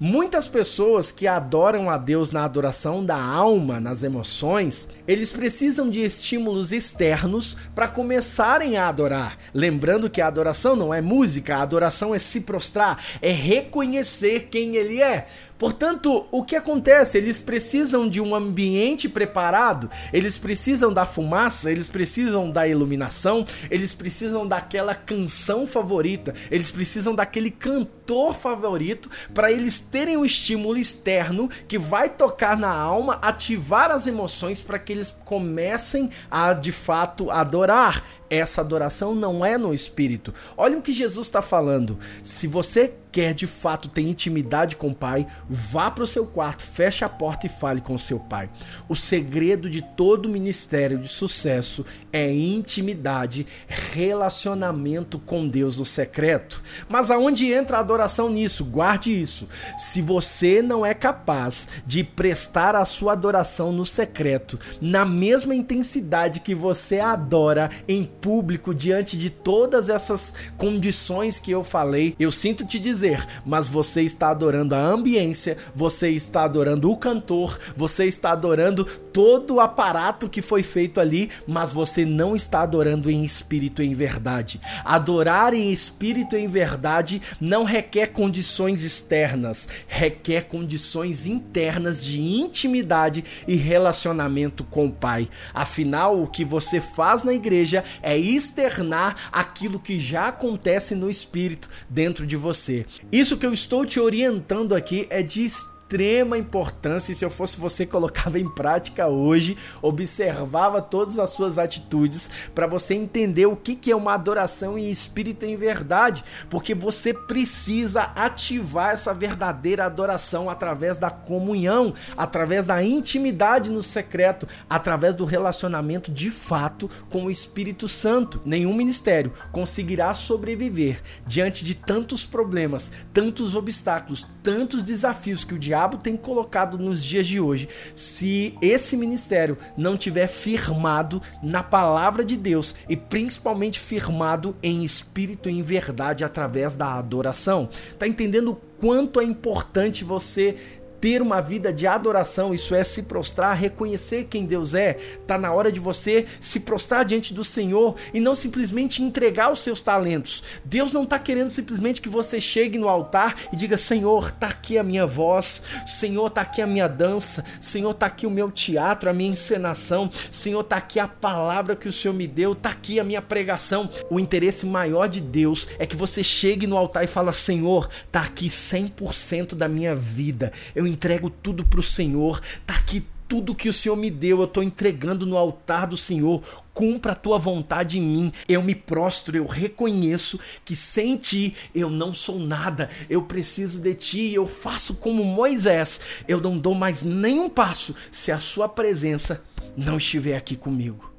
Muitas 0.03 0.47
pessoas 0.47 1.11
que 1.11 1.27
adoram 1.27 1.87
a 1.87 1.95
Deus 1.95 2.31
na 2.31 2.43
adoração 2.43 3.05
da 3.05 3.21
alma, 3.21 3.79
nas 3.79 4.01
emoções, 4.01 4.87
eles 5.07 5.31
precisam 5.31 5.91
de 5.91 6.01
estímulos 6.01 6.71
externos 6.71 7.55
para 7.75 7.87
começarem 7.87 8.77
a 8.77 8.87
adorar. 8.87 9.37
Lembrando 9.53 10.09
que 10.09 10.19
a 10.19 10.25
adoração 10.25 10.75
não 10.75 10.91
é 10.91 11.01
música, 11.01 11.55
a 11.57 11.61
adoração 11.61 12.15
é 12.15 12.17
se 12.17 12.41
prostrar, 12.41 12.99
é 13.21 13.31
reconhecer 13.31 14.47
quem 14.49 14.75
ele 14.75 15.03
é. 15.03 15.27
Portanto, 15.61 16.25
o 16.31 16.43
que 16.43 16.55
acontece? 16.55 17.19
Eles 17.19 17.39
precisam 17.39 18.09
de 18.09 18.19
um 18.19 18.33
ambiente 18.33 19.07
preparado, 19.07 19.91
eles 20.11 20.39
precisam 20.39 20.91
da 20.91 21.05
fumaça, 21.05 21.71
eles 21.71 21.87
precisam 21.87 22.49
da 22.49 22.67
iluminação, 22.67 23.45
eles 23.69 23.93
precisam 23.93 24.47
daquela 24.47 24.95
canção 24.95 25.67
favorita, 25.67 26.33
eles 26.49 26.71
precisam 26.71 27.13
daquele 27.13 27.51
cantor 27.51 28.33
favorito 28.33 29.07
para 29.35 29.51
eles 29.51 29.79
terem 29.79 30.17
um 30.17 30.25
estímulo 30.25 30.79
externo 30.79 31.47
que 31.67 31.77
vai 31.77 32.09
tocar 32.09 32.57
na 32.57 32.73
alma, 32.73 33.19
ativar 33.21 33.91
as 33.91 34.07
emoções 34.07 34.63
para 34.63 34.79
que 34.79 34.91
eles 34.91 35.15
comecem 35.23 36.09
a 36.31 36.53
de 36.53 36.71
fato 36.71 37.29
adorar. 37.29 38.03
Essa 38.31 38.61
adoração 38.61 39.13
não 39.13 39.45
é 39.45 39.57
no 39.57 39.73
espírito. 39.73 40.33
Olha 40.55 40.77
o 40.77 40.81
que 40.81 40.93
Jesus 40.93 41.27
está 41.27 41.41
falando. 41.41 41.99
Se 42.23 42.47
você 42.47 42.93
quer 43.11 43.33
de 43.33 43.45
fato 43.45 43.89
ter 43.89 44.01
intimidade 44.01 44.77
com 44.77 44.89
o 44.89 44.95
Pai, 44.95 45.27
vá 45.49 45.91
para 45.91 46.03
o 46.03 46.07
seu 46.07 46.25
quarto, 46.25 46.63
feche 46.63 47.03
a 47.03 47.09
porta 47.09 47.45
e 47.45 47.49
fale 47.49 47.81
com 47.81 47.93
o 47.93 47.99
seu 47.99 48.19
Pai. 48.19 48.49
O 48.87 48.95
segredo 48.95 49.69
de 49.69 49.81
todo 49.81 50.29
ministério 50.29 50.97
de 50.97 51.09
sucesso 51.09 51.85
é 52.13 52.33
intimidade, 52.33 53.45
relacionamento 53.67 55.19
com 55.19 55.47
Deus 55.47 55.75
no 55.75 55.83
secreto. 55.83 56.63
Mas 56.87 57.11
aonde 57.11 57.51
entra 57.51 57.77
a 57.77 57.81
adoração 57.81 58.29
nisso? 58.29 58.63
Guarde 58.63 59.11
isso. 59.11 59.47
Se 59.77 60.01
você 60.01 60.61
não 60.61 60.85
é 60.85 60.93
capaz 60.93 61.67
de 61.85 62.03
prestar 62.03 62.75
a 62.75 62.85
sua 62.85 63.13
adoração 63.13 63.73
no 63.73 63.83
secreto, 63.83 64.57
na 64.79 65.03
mesma 65.03 65.53
intensidade 65.53 66.39
que 66.39 66.55
você 66.55 66.99
adora 66.99 67.69
em 67.87 68.05
público 68.21 68.73
diante 68.73 69.17
de 69.17 69.29
todas 69.29 69.89
essas 69.89 70.33
condições 70.57 71.39
que 71.39 71.51
eu 71.51 71.63
falei, 71.63 72.15
eu 72.19 72.31
sinto 72.31 72.65
te 72.65 72.79
dizer 72.79 73.27
mas 73.45 73.67
você 73.67 74.01
está 74.01 74.29
adorando 74.29 74.75
a 74.75 74.79
ambiência, 74.79 75.57
você 75.73 76.09
está 76.09 76.43
adorando 76.43 76.91
o 76.91 76.97
cantor, 76.97 77.57
você 77.75 78.05
está 78.05 78.31
adorando 78.31 78.85
todo 78.85 79.55
o 79.55 79.59
aparato 79.59 80.29
que 80.29 80.41
foi 80.41 80.63
feito 80.63 80.99
ali, 80.99 81.29
mas 81.47 81.73
você 81.73 82.05
não 82.05 82.35
está 82.35 82.61
adorando 82.61 83.09
em 83.09 83.23
espírito 83.23 83.83
e 83.83 83.87
em 83.87 83.93
verdade. 83.93 84.59
Adorar 84.85 85.53
em 85.53 85.71
espírito 85.71 86.35
e 86.35 86.41
em 86.41 86.47
verdade 86.47 87.21
não 87.39 87.63
requer 87.63 88.07
condições 88.07 88.83
externas, 88.83 89.67
requer 89.87 90.45
condições 90.45 91.25
internas 91.25 92.03
de 92.03 92.21
intimidade 92.21 93.23
e 93.47 93.55
relacionamento 93.55 94.63
com 94.63 94.87
o 94.87 94.91
Pai. 94.91 95.27
Afinal, 95.53 96.21
o 96.21 96.27
que 96.27 96.45
você 96.45 96.79
faz 96.79 97.23
na 97.23 97.33
igreja 97.33 97.83
é 98.01 98.10
externar 98.17 99.29
aquilo 99.31 99.79
que 99.79 99.99
já 99.99 100.27
acontece 100.27 100.95
no 100.95 101.09
espírito 101.09 101.69
dentro 101.89 102.25
de 102.25 102.35
você. 102.35 102.85
Isso 103.11 103.37
que 103.37 103.45
eu 103.45 103.53
estou 103.53 103.85
te 103.85 103.99
orientando 103.99 104.73
aqui 104.73 105.07
é 105.09 105.21
de 105.21 105.45
extrema 105.91 106.37
importância 106.37 107.11
e 107.11 107.15
se 107.15 107.25
eu 107.25 107.29
fosse 107.29 107.59
você 107.59 107.85
colocava 107.85 108.39
em 108.39 108.47
prática 108.47 109.07
hoje, 109.07 109.57
observava 109.81 110.81
todas 110.81 111.19
as 111.19 111.31
suas 111.31 111.59
atitudes 111.59 112.31
para 112.55 112.65
você 112.65 112.93
entender 112.93 113.45
o 113.45 113.57
que, 113.57 113.75
que 113.75 113.91
é 113.91 113.95
uma 113.95 114.13
adoração 114.13 114.77
em 114.77 114.89
espírito 114.89 115.45
e 115.45 115.49
em 115.51 115.57
verdade, 115.57 116.23
porque 116.49 116.73
você 116.73 117.13
precisa 117.13 118.03
ativar 118.15 118.93
essa 118.93 119.13
verdadeira 119.13 119.85
adoração 119.85 120.49
através 120.49 120.97
da 120.97 121.09
comunhão, 121.09 121.93
através 122.15 122.67
da 122.67 122.81
intimidade 122.81 123.69
no 123.69 123.83
secreto, 123.83 124.47
através 124.69 125.13
do 125.13 125.25
relacionamento 125.25 126.09
de 126.09 126.29
fato 126.29 126.89
com 127.09 127.25
o 127.25 127.31
Espírito 127.31 127.89
Santo. 127.89 128.39
Nenhum 128.45 128.73
ministério 128.73 129.33
conseguirá 129.51 130.13
sobreviver 130.13 131.01
diante 131.25 131.65
de 131.65 131.75
tantos 131.75 132.25
problemas, 132.25 132.91
tantos 133.13 133.55
obstáculos, 133.55 134.25
tantos 134.41 134.83
desafios 134.83 135.43
que 135.43 135.53
o 135.53 135.59
diabo 135.59 135.80
tem 135.97 136.15
colocado 136.15 136.77
nos 136.77 137.03
dias 137.03 137.27
de 137.27 137.39
hoje, 137.39 137.67
se 137.95 138.57
esse 138.61 138.95
ministério 138.95 139.57
não 139.77 139.97
tiver 139.97 140.27
firmado 140.27 141.21
na 141.41 141.63
palavra 141.63 142.23
de 142.23 142.35
Deus 142.37 142.75
e 142.87 142.95
principalmente 142.95 143.79
firmado 143.79 144.55
em 144.61 144.83
espírito 144.83 145.49
e 145.49 145.53
em 145.53 145.61
verdade 145.61 146.23
através 146.23 146.75
da 146.75 146.93
adoração. 146.93 147.69
Tá 147.97 148.07
entendendo 148.07 148.51
o 148.51 148.55
quanto 148.55 149.19
é 149.19 149.23
importante 149.23 150.03
você 150.03 150.55
ter 151.01 151.21
uma 151.21 151.41
vida 151.41 151.73
de 151.73 151.87
adoração, 151.87 152.53
isso 152.53 152.75
é 152.75 152.83
se 152.83 153.03
prostrar, 153.03 153.57
reconhecer 153.57 154.25
quem 154.25 154.45
Deus 154.45 154.75
é. 154.75 154.93
Tá 155.25 155.37
na 155.37 155.51
hora 155.51 155.71
de 155.71 155.79
você 155.79 156.27
se 156.39 156.59
prostrar 156.59 157.03
diante 157.03 157.33
do 157.33 157.43
Senhor 157.43 157.95
e 158.13 158.19
não 158.19 158.35
simplesmente 158.35 159.01
entregar 159.01 159.51
os 159.51 159.59
seus 159.59 159.81
talentos. 159.81 160.43
Deus 160.63 160.93
não 160.93 161.03
está 161.03 161.17
querendo 161.17 161.49
simplesmente 161.49 161.99
que 161.99 162.07
você 162.07 162.39
chegue 162.39 162.77
no 162.77 162.87
altar 162.87 163.35
e 163.51 163.55
diga: 163.55 163.77
Senhor, 163.77 164.31
tá 164.31 164.47
aqui 164.47 164.77
a 164.77 164.83
minha 164.83 165.07
voz, 165.07 165.63
Senhor, 165.87 166.29
tá 166.29 166.41
aqui 166.41 166.61
a 166.61 166.67
minha 166.67 166.87
dança, 166.87 167.43
Senhor, 167.59 167.93
tá 167.95 168.05
aqui 168.05 168.27
o 168.27 168.31
meu 168.31 168.51
teatro, 168.51 169.09
a 169.09 169.13
minha 169.13 169.31
encenação, 169.31 170.09
Senhor, 170.31 170.63
tá 170.63 170.77
aqui 170.77 170.99
a 170.99 171.07
palavra 171.07 171.75
que 171.75 171.87
o 171.87 171.93
Senhor 171.93 172.13
me 172.13 172.27
deu, 172.27 172.53
tá 172.53 172.69
aqui 172.69 172.99
a 172.99 173.03
minha 173.03 173.21
pregação. 173.21 173.89
O 174.09 174.19
interesse 174.19 174.67
maior 174.67 175.07
de 175.07 175.19
Deus 175.19 175.67
é 175.79 175.85
que 175.87 175.95
você 175.95 176.23
chegue 176.23 176.67
no 176.67 176.77
altar 176.77 177.03
e 177.03 177.07
fala: 177.07 177.33
Senhor, 177.33 177.89
tá 178.11 178.21
aqui 178.21 178.47
100% 178.47 179.55
da 179.55 179.67
minha 179.67 179.95
vida. 179.95 180.51
Eu 180.75 180.90
entrego 180.91 181.29
tudo 181.29 181.65
para 181.65 181.79
o 181.79 181.83
Senhor. 181.83 182.41
Tá 182.65 182.75
aqui 182.75 183.05
tudo 183.31 183.55
que 183.55 183.69
o 183.69 183.73
Senhor 183.73 183.95
me 183.95 184.11
deu, 184.11 184.39
eu 184.39 184.43
estou 184.43 184.61
entregando 184.61 185.25
no 185.25 185.37
altar 185.37 185.87
do 185.87 185.95
Senhor. 185.95 186.43
Cumpra 186.73 187.13
a 187.13 187.15
tua 187.15 187.39
vontade 187.39 187.97
em 187.97 188.01
mim. 188.01 188.33
Eu 188.45 188.61
me 188.61 188.75
prostro, 188.75 189.37
eu 189.37 189.45
reconheço 189.45 190.37
que 190.65 190.75
sem 190.75 191.15
ti 191.15 191.55
eu 191.73 191.89
não 191.89 192.11
sou 192.11 192.37
nada. 192.37 192.89
Eu 193.09 193.23
preciso 193.23 193.79
de 193.79 193.95
ti. 193.95 194.33
Eu 194.33 194.45
faço 194.45 194.95
como 194.95 195.23
Moisés. 195.23 196.01
Eu 196.27 196.41
não 196.41 196.57
dou 196.57 196.75
mais 196.75 197.03
nenhum 197.03 197.49
passo 197.49 197.95
se 198.11 198.33
a 198.33 198.39
sua 198.39 198.67
presença 198.67 199.41
não 199.77 199.95
estiver 199.95 200.35
aqui 200.35 200.57
comigo. 200.57 201.10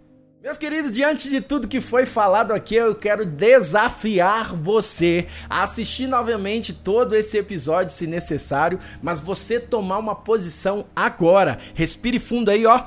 Meus 0.43 0.59
queridos, 0.59 0.91
diante 0.91 1.31
de 1.31 1.41
tudo 1.41 1.69
que 1.69 1.81
foi 1.81 2.05
falado 2.05 2.53
aqui, 2.53 2.75
eu 2.75 2.97
quero 2.97 3.25
desafiar 3.25 4.57
você 4.57 5.29
a 5.49 5.63
assistir 5.63 6.09
novamente 6.09 6.73
todo 6.73 7.15
esse 7.15 7.39
episódio, 7.39 7.95
se 7.95 8.09
necessário, 8.09 8.81
mas 9.01 9.21
você 9.21 9.61
tomar 9.61 9.99
uma 9.99 10.17
posição 10.17 10.85
agora. 10.97 11.61
Respire 11.75 12.19
fundo 12.19 12.51
aí, 12.51 12.67
ó. 12.67 12.85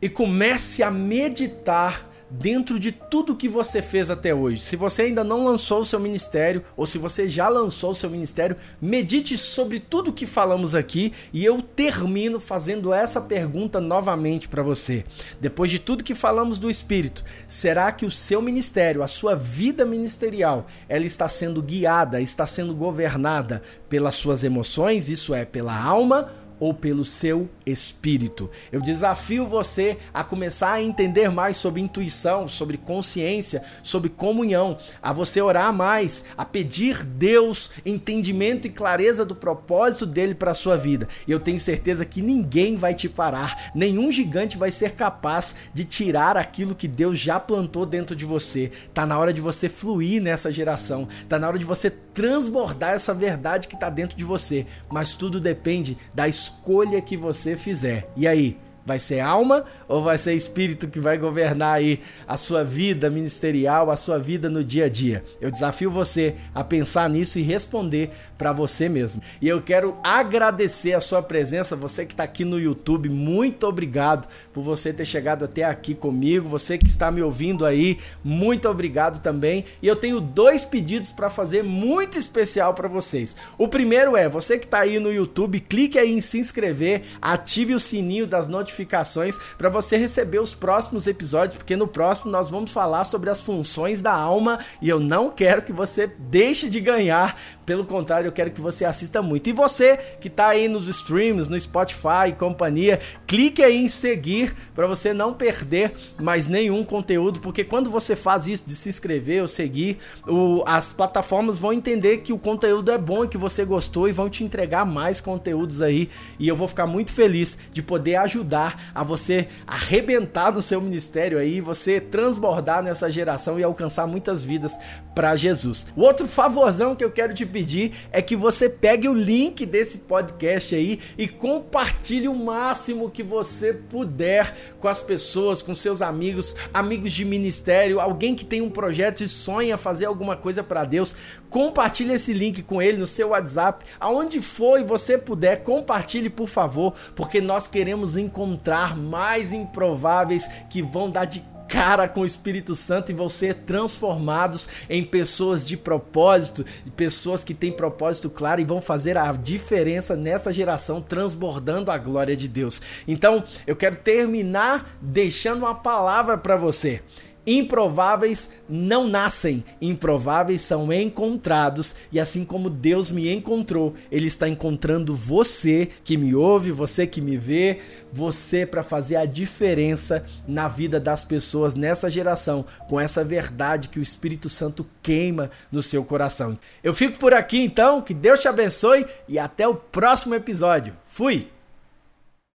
E 0.00 0.08
comece 0.08 0.82
a 0.82 0.90
meditar 0.90 2.08
dentro 2.30 2.78
de 2.78 2.92
tudo 2.92 3.36
que 3.36 3.48
você 3.48 3.80
fez 3.80 4.10
até 4.10 4.34
hoje. 4.34 4.60
Se 4.62 4.76
você 4.76 5.02
ainda 5.02 5.22
não 5.22 5.44
lançou 5.44 5.80
o 5.80 5.84
seu 5.84 6.00
ministério 6.00 6.64
ou 6.76 6.84
se 6.84 6.98
você 6.98 7.28
já 7.28 7.48
lançou 7.48 7.90
o 7.90 7.94
seu 7.94 8.10
ministério, 8.10 8.56
medite 8.80 9.38
sobre 9.38 9.80
tudo 9.80 10.12
que 10.12 10.26
falamos 10.26 10.74
aqui 10.74 11.12
e 11.32 11.44
eu 11.44 11.62
termino 11.62 12.40
fazendo 12.40 12.92
essa 12.92 13.20
pergunta 13.20 13.80
novamente 13.80 14.48
para 14.48 14.62
você. 14.62 15.04
Depois 15.40 15.70
de 15.70 15.78
tudo 15.78 16.04
que 16.04 16.14
falamos 16.14 16.58
do 16.58 16.70
espírito, 16.70 17.24
será 17.46 17.92
que 17.92 18.04
o 18.04 18.10
seu 18.10 18.42
ministério, 18.42 19.02
a 19.02 19.08
sua 19.08 19.34
vida 19.34 19.84
ministerial, 19.84 20.66
ela 20.88 21.04
está 21.04 21.28
sendo 21.28 21.62
guiada, 21.62 22.20
está 22.20 22.46
sendo 22.46 22.74
governada 22.74 23.62
pelas 23.88 24.14
suas 24.14 24.42
emoções, 24.42 25.08
isso 25.08 25.34
é, 25.34 25.44
pela 25.44 25.76
alma 25.76 26.28
ou 26.58 26.72
pelo 26.72 27.04
seu 27.04 27.48
espírito. 27.64 28.50
Eu 28.70 28.80
desafio 28.80 29.46
você 29.46 29.98
a 30.12 30.22
começar 30.22 30.72
a 30.72 30.82
entender 30.82 31.30
mais 31.30 31.56
sobre 31.56 31.80
intuição, 31.80 32.46
sobre 32.48 32.76
consciência, 32.76 33.62
sobre 33.82 34.08
comunhão, 34.08 34.78
a 35.02 35.12
você 35.12 35.40
orar 35.40 35.72
mais, 35.72 36.24
a 36.36 36.44
pedir 36.44 37.04
Deus 37.04 37.70
entendimento 37.84 38.66
e 38.66 38.70
clareza 38.70 39.24
do 39.24 39.34
propósito 39.34 40.06
dele 40.06 40.34
para 40.34 40.54
sua 40.54 40.76
vida. 40.76 41.08
E 41.26 41.32
eu 41.32 41.40
tenho 41.40 41.58
certeza 41.58 42.04
que 42.04 42.22
ninguém 42.22 42.76
vai 42.76 42.94
te 42.94 43.08
parar, 43.08 43.70
nenhum 43.74 44.10
gigante 44.10 44.56
vai 44.56 44.70
ser 44.70 44.92
capaz 44.92 45.54
de 45.74 45.84
tirar 45.84 46.36
aquilo 46.36 46.74
que 46.74 46.88
Deus 46.88 47.18
já 47.18 47.38
plantou 47.38 47.84
dentro 47.84 48.14
de 48.14 48.24
você. 48.24 48.70
Tá 48.94 49.04
na 49.04 49.18
hora 49.18 49.32
de 49.32 49.40
você 49.40 49.68
fluir 49.68 50.22
nessa 50.22 50.50
geração, 50.50 51.08
tá 51.28 51.38
na 51.38 51.48
hora 51.48 51.58
de 51.58 51.64
você 51.64 51.90
transbordar 51.90 52.94
essa 52.94 53.12
verdade 53.12 53.68
que 53.68 53.74
está 53.74 53.90
dentro 53.90 54.16
de 54.16 54.24
você, 54.24 54.66
mas 54.90 55.14
tudo 55.14 55.38
depende 55.38 55.98
da 56.14 56.26
escolha 56.46 57.00
que 57.00 57.16
você 57.16 57.56
fizer. 57.56 58.08
E 58.16 58.26
aí, 58.26 58.56
Vai 58.86 59.00
ser 59.00 59.18
alma 59.18 59.64
ou 59.88 60.00
vai 60.00 60.16
ser 60.16 60.34
espírito 60.34 60.86
que 60.86 61.00
vai 61.00 61.18
governar 61.18 61.74
aí 61.74 61.98
a 62.24 62.36
sua 62.36 62.62
vida 62.62 63.10
ministerial, 63.10 63.90
a 63.90 63.96
sua 63.96 64.16
vida 64.16 64.48
no 64.48 64.62
dia 64.62 64.84
a 64.84 64.88
dia? 64.88 65.24
Eu 65.40 65.50
desafio 65.50 65.90
você 65.90 66.36
a 66.54 66.62
pensar 66.62 67.10
nisso 67.10 67.40
e 67.40 67.42
responder 67.42 68.10
para 68.38 68.52
você 68.52 68.88
mesmo. 68.88 69.20
E 69.42 69.48
eu 69.48 69.60
quero 69.60 69.96
agradecer 70.04 70.92
a 70.92 71.00
sua 71.00 71.20
presença, 71.20 71.74
você 71.74 72.06
que 72.06 72.12
está 72.12 72.22
aqui 72.22 72.44
no 72.44 72.60
YouTube, 72.60 73.08
muito 73.08 73.66
obrigado 73.66 74.28
por 74.54 74.62
você 74.62 74.92
ter 74.92 75.04
chegado 75.04 75.44
até 75.44 75.64
aqui 75.64 75.92
comigo, 75.92 76.48
você 76.48 76.78
que 76.78 76.86
está 76.86 77.10
me 77.10 77.22
ouvindo 77.22 77.66
aí, 77.66 77.98
muito 78.22 78.68
obrigado 78.68 79.20
também. 79.20 79.64
E 79.82 79.88
eu 79.88 79.96
tenho 79.96 80.20
dois 80.20 80.64
pedidos 80.64 81.10
para 81.10 81.28
fazer 81.28 81.64
muito 81.64 82.20
especial 82.20 82.72
para 82.72 82.86
vocês. 82.86 83.34
O 83.58 83.66
primeiro 83.66 84.16
é, 84.16 84.28
você 84.28 84.56
que 84.56 84.64
está 84.64 84.78
aí 84.78 85.00
no 85.00 85.12
YouTube, 85.12 85.58
clique 85.58 85.98
aí 85.98 86.12
em 86.12 86.20
se 86.20 86.38
inscrever, 86.38 87.02
ative 87.20 87.74
o 87.74 87.80
sininho 87.80 88.28
das 88.28 88.46
notificações 88.46 88.75
notificações 88.76 89.38
para 89.56 89.68
você 89.68 89.96
receber 89.96 90.38
os 90.38 90.54
próximos 90.54 91.06
episódios, 91.06 91.56
porque 91.56 91.76
no 91.76 91.88
próximo 91.88 92.30
nós 92.30 92.50
vamos 92.50 92.72
falar 92.72 93.04
sobre 93.04 93.30
as 93.30 93.40
funções 93.40 94.00
da 94.00 94.12
alma 94.12 94.58
e 94.82 94.88
eu 94.88 95.00
não 95.00 95.30
quero 95.30 95.62
que 95.62 95.72
você 95.72 96.10
deixe 96.18 96.68
de 96.68 96.80
ganhar, 96.80 97.38
pelo 97.64 97.84
contrário, 97.84 98.28
eu 98.28 98.32
quero 98.32 98.50
que 98.50 98.60
você 98.60 98.84
assista 98.84 99.22
muito. 99.22 99.48
E 99.48 99.52
você 99.52 99.96
que 100.20 100.28
está 100.28 100.48
aí 100.48 100.68
nos 100.68 100.88
streams, 100.88 101.50
no 101.50 101.58
Spotify 101.58 102.28
e 102.28 102.32
companhia, 102.32 103.00
clique 103.26 103.62
aí 103.62 103.76
em 103.76 103.88
seguir 103.88 104.54
para 104.74 104.86
você 104.86 105.14
não 105.14 105.32
perder 105.32 105.92
mais 106.20 106.46
nenhum 106.46 106.84
conteúdo, 106.84 107.40
porque 107.40 107.64
quando 107.64 107.90
você 107.90 108.14
faz 108.14 108.46
isso 108.46 108.66
de 108.66 108.74
se 108.74 108.88
inscrever 108.88 109.40
ou 109.40 109.48
seguir, 109.48 109.98
o, 110.26 110.62
as 110.66 110.92
plataformas 110.92 111.58
vão 111.58 111.72
entender 111.72 112.18
que 112.18 112.32
o 112.32 112.38
conteúdo 112.38 112.90
é 112.90 112.98
bom 112.98 113.24
e 113.24 113.28
que 113.28 113.38
você 113.38 113.64
gostou 113.64 114.08
e 114.08 114.12
vão 114.12 114.28
te 114.28 114.44
entregar 114.44 114.84
mais 114.84 115.20
conteúdos 115.20 115.80
aí. 115.80 116.08
E 116.38 116.46
eu 116.46 116.56
vou 116.56 116.68
ficar 116.68 116.86
muito 116.86 117.12
feliz 117.12 117.56
de 117.72 117.82
poder 117.82 118.16
ajudar 118.16 118.65
a 118.94 119.02
você 119.02 119.48
arrebentar 119.66 120.52
no 120.52 120.62
seu 120.62 120.80
ministério 120.80 121.38
aí, 121.38 121.60
você 121.60 122.00
transbordar 122.00 122.82
nessa 122.82 123.10
geração 123.10 123.58
e 123.58 123.64
alcançar 123.64 124.06
muitas 124.06 124.42
vidas 124.42 124.78
para 125.16 125.34
Jesus. 125.34 125.86
O 125.96 126.02
outro 126.02 126.28
favorzão 126.28 126.94
que 126.94 127.02
eu 127.02 127.10
quero 127.10 127.32
te 127.32 127.46
pedir 127.46 127.92
é 128.12 128.20
que 128.20 128.36
você 128.36 128.68
pegue 128.68 129.08
o 129.08 129.14
link 129.14 129.64
desse 129.64 129.98
podcast 130.00 130.74
aí 130.74 131.00
e 131.16 131.26
compartilhe 131.26 132.28
o 132.28 132.34
máximo 132.34 133.10
que 133.10 133.22
você 133.22 133.72
puder 133.72 134.54
com 134.78 134.86
as 134.86 135.00
pessoas, 135.00 135.62
com 135.62 135.74
seus 135.74 136.02
amigos, 136.02 136.54
amigos 136.72 137.12
de 137.12 137.24
ministério, 137.24 137.98
alguém 137.98 138.34
que 138.34 138.44
tem 138.44 138.60
um 138.60 138.68
projeto 138.68 139.22
e 139.22 139.28
sonha 139.28 139.78
fazer 139.78 140.04
alguma 140.04 140.36
coisa 140.36 140.62
para 140.62 140.84
Deus. 140.84 141.16
Compartilhe 141.48 142.12
esse 142.12 142.34
link 142.34 142.62
com 142.62 142.82
ele 142.82 142.98
no 142.98 143.06
seu 143.06 143.28
WhatsApp, 143.28 143.86
aonde 143.98 144.42
for 144.42 144.78
e 144.78 144.84
você 144.84 145.16
puder, 145.16 145.62
compartilhe 145.62 146.28
por 146.28 146.46
favor, 146.46 146.92
porque 147.14 147.40
nós 147.40 147.66
queremos 147.66 148.18
encontrar 148.18 148.94
mais 148.94 149.50
improváveis 149.50 150.46
que 150.68 150.82
vão 150.82 151.08
dar 151.08 151.24
de 151.24 151.42
cara 151.68 152.08
com 152.08 152.20
o 152.20 152.26
Espírito 152.26 152.74
Santo 152.74 153.10
e 153.10 153.14
vão 153.14 153.28
ser 153.28 153.54
transformados 153.54 154.68
em 154.88 155.04
pessoas 155.04 155.64
de 155.64 155.76
propósito, 155.76 156.64
pessoas 156.96 157.44
que 157.44 157.54
têm 157.54 157.72
propósito 157.72 158.30
claro 158.30 158.60
e 158.60 158.64
vão 158.64 158.80
fazer 158.80 159.16
a 159.18 159.32
diferença 159.32 160.16
nessa 160.16 160.52
geração, 160.52 161.00
transbordando 161.00 161.90
a 161.90 161.98
glória 161.98 162.36
de 162.36 162.48
Deus. 162.48 162.80
Então, 163.06 163.44
eu 163.66 163.76
quero 163.76 163.96
terminar 163.96 164.96
deixando 165.00 165.58
uma 165.58 165.74
palavra 165.74 166.38
para 166.38 166.56
você. 166.56 167.02
Improváveis 167.46 168.50
não 168.68 169.06
nascem, 169.06 169.64
improváveis 169.80 170.60
são 170.60 170.92
encontrados. 170.92 171.94
E 172.10 172.18
assim 172.18 172.44
como 172.44 172.68
Deus 172.68 173.10
me 173.10 173.32
encontrou, 173.32 173.94
Ele 174.10 174.26
está 174.26 174.48
encontrando 174.48 175.14
você 175.14 175.88
que 176.02 176.16
me 176.16 176.34
ouve, 176.34 176.72
você 176.72 177.06
que 177.06 177.20
me 177.20 177.36
vê, 177.36 177.78
você 178.12 178.66
para 178.66 178.82
fazer 178.82 179.16
a 179.16 179.24
diferença 179.24 180.24
na 180.46 180.66
vida 180.66 180.98
das 180.98 181.22
pessoas 181.22 181.74
nessa 181.74 182.10
geração, 182.10 182.64
com 182.88 182.98
essa 182.98 183.22
verdade 183.22 183.88
que 183.88 183.98
o 183.98 184.02
Espírito 184.02 184.48
Santo 184.48 184.86
queima 185.02 185.50
no 185.70 185.82
seu 185.82 186.04
coração. 186.04 186.56
Eu 186.82 186.92
fico 186.92 187.18
por 187.18 187.32
aqui 187.32 187.60
então, 187.60 188.02
que 188.02 188.14
Deus 188.14 188.40
te 188.40 188.48
abençoe 188.48 189.06
e 189.28 189.38
até 189.38 189.68
o 189.68 189.74
próximo 189.74 190.34
episódio. 190.34 190.96
Fui! 191.04 191.55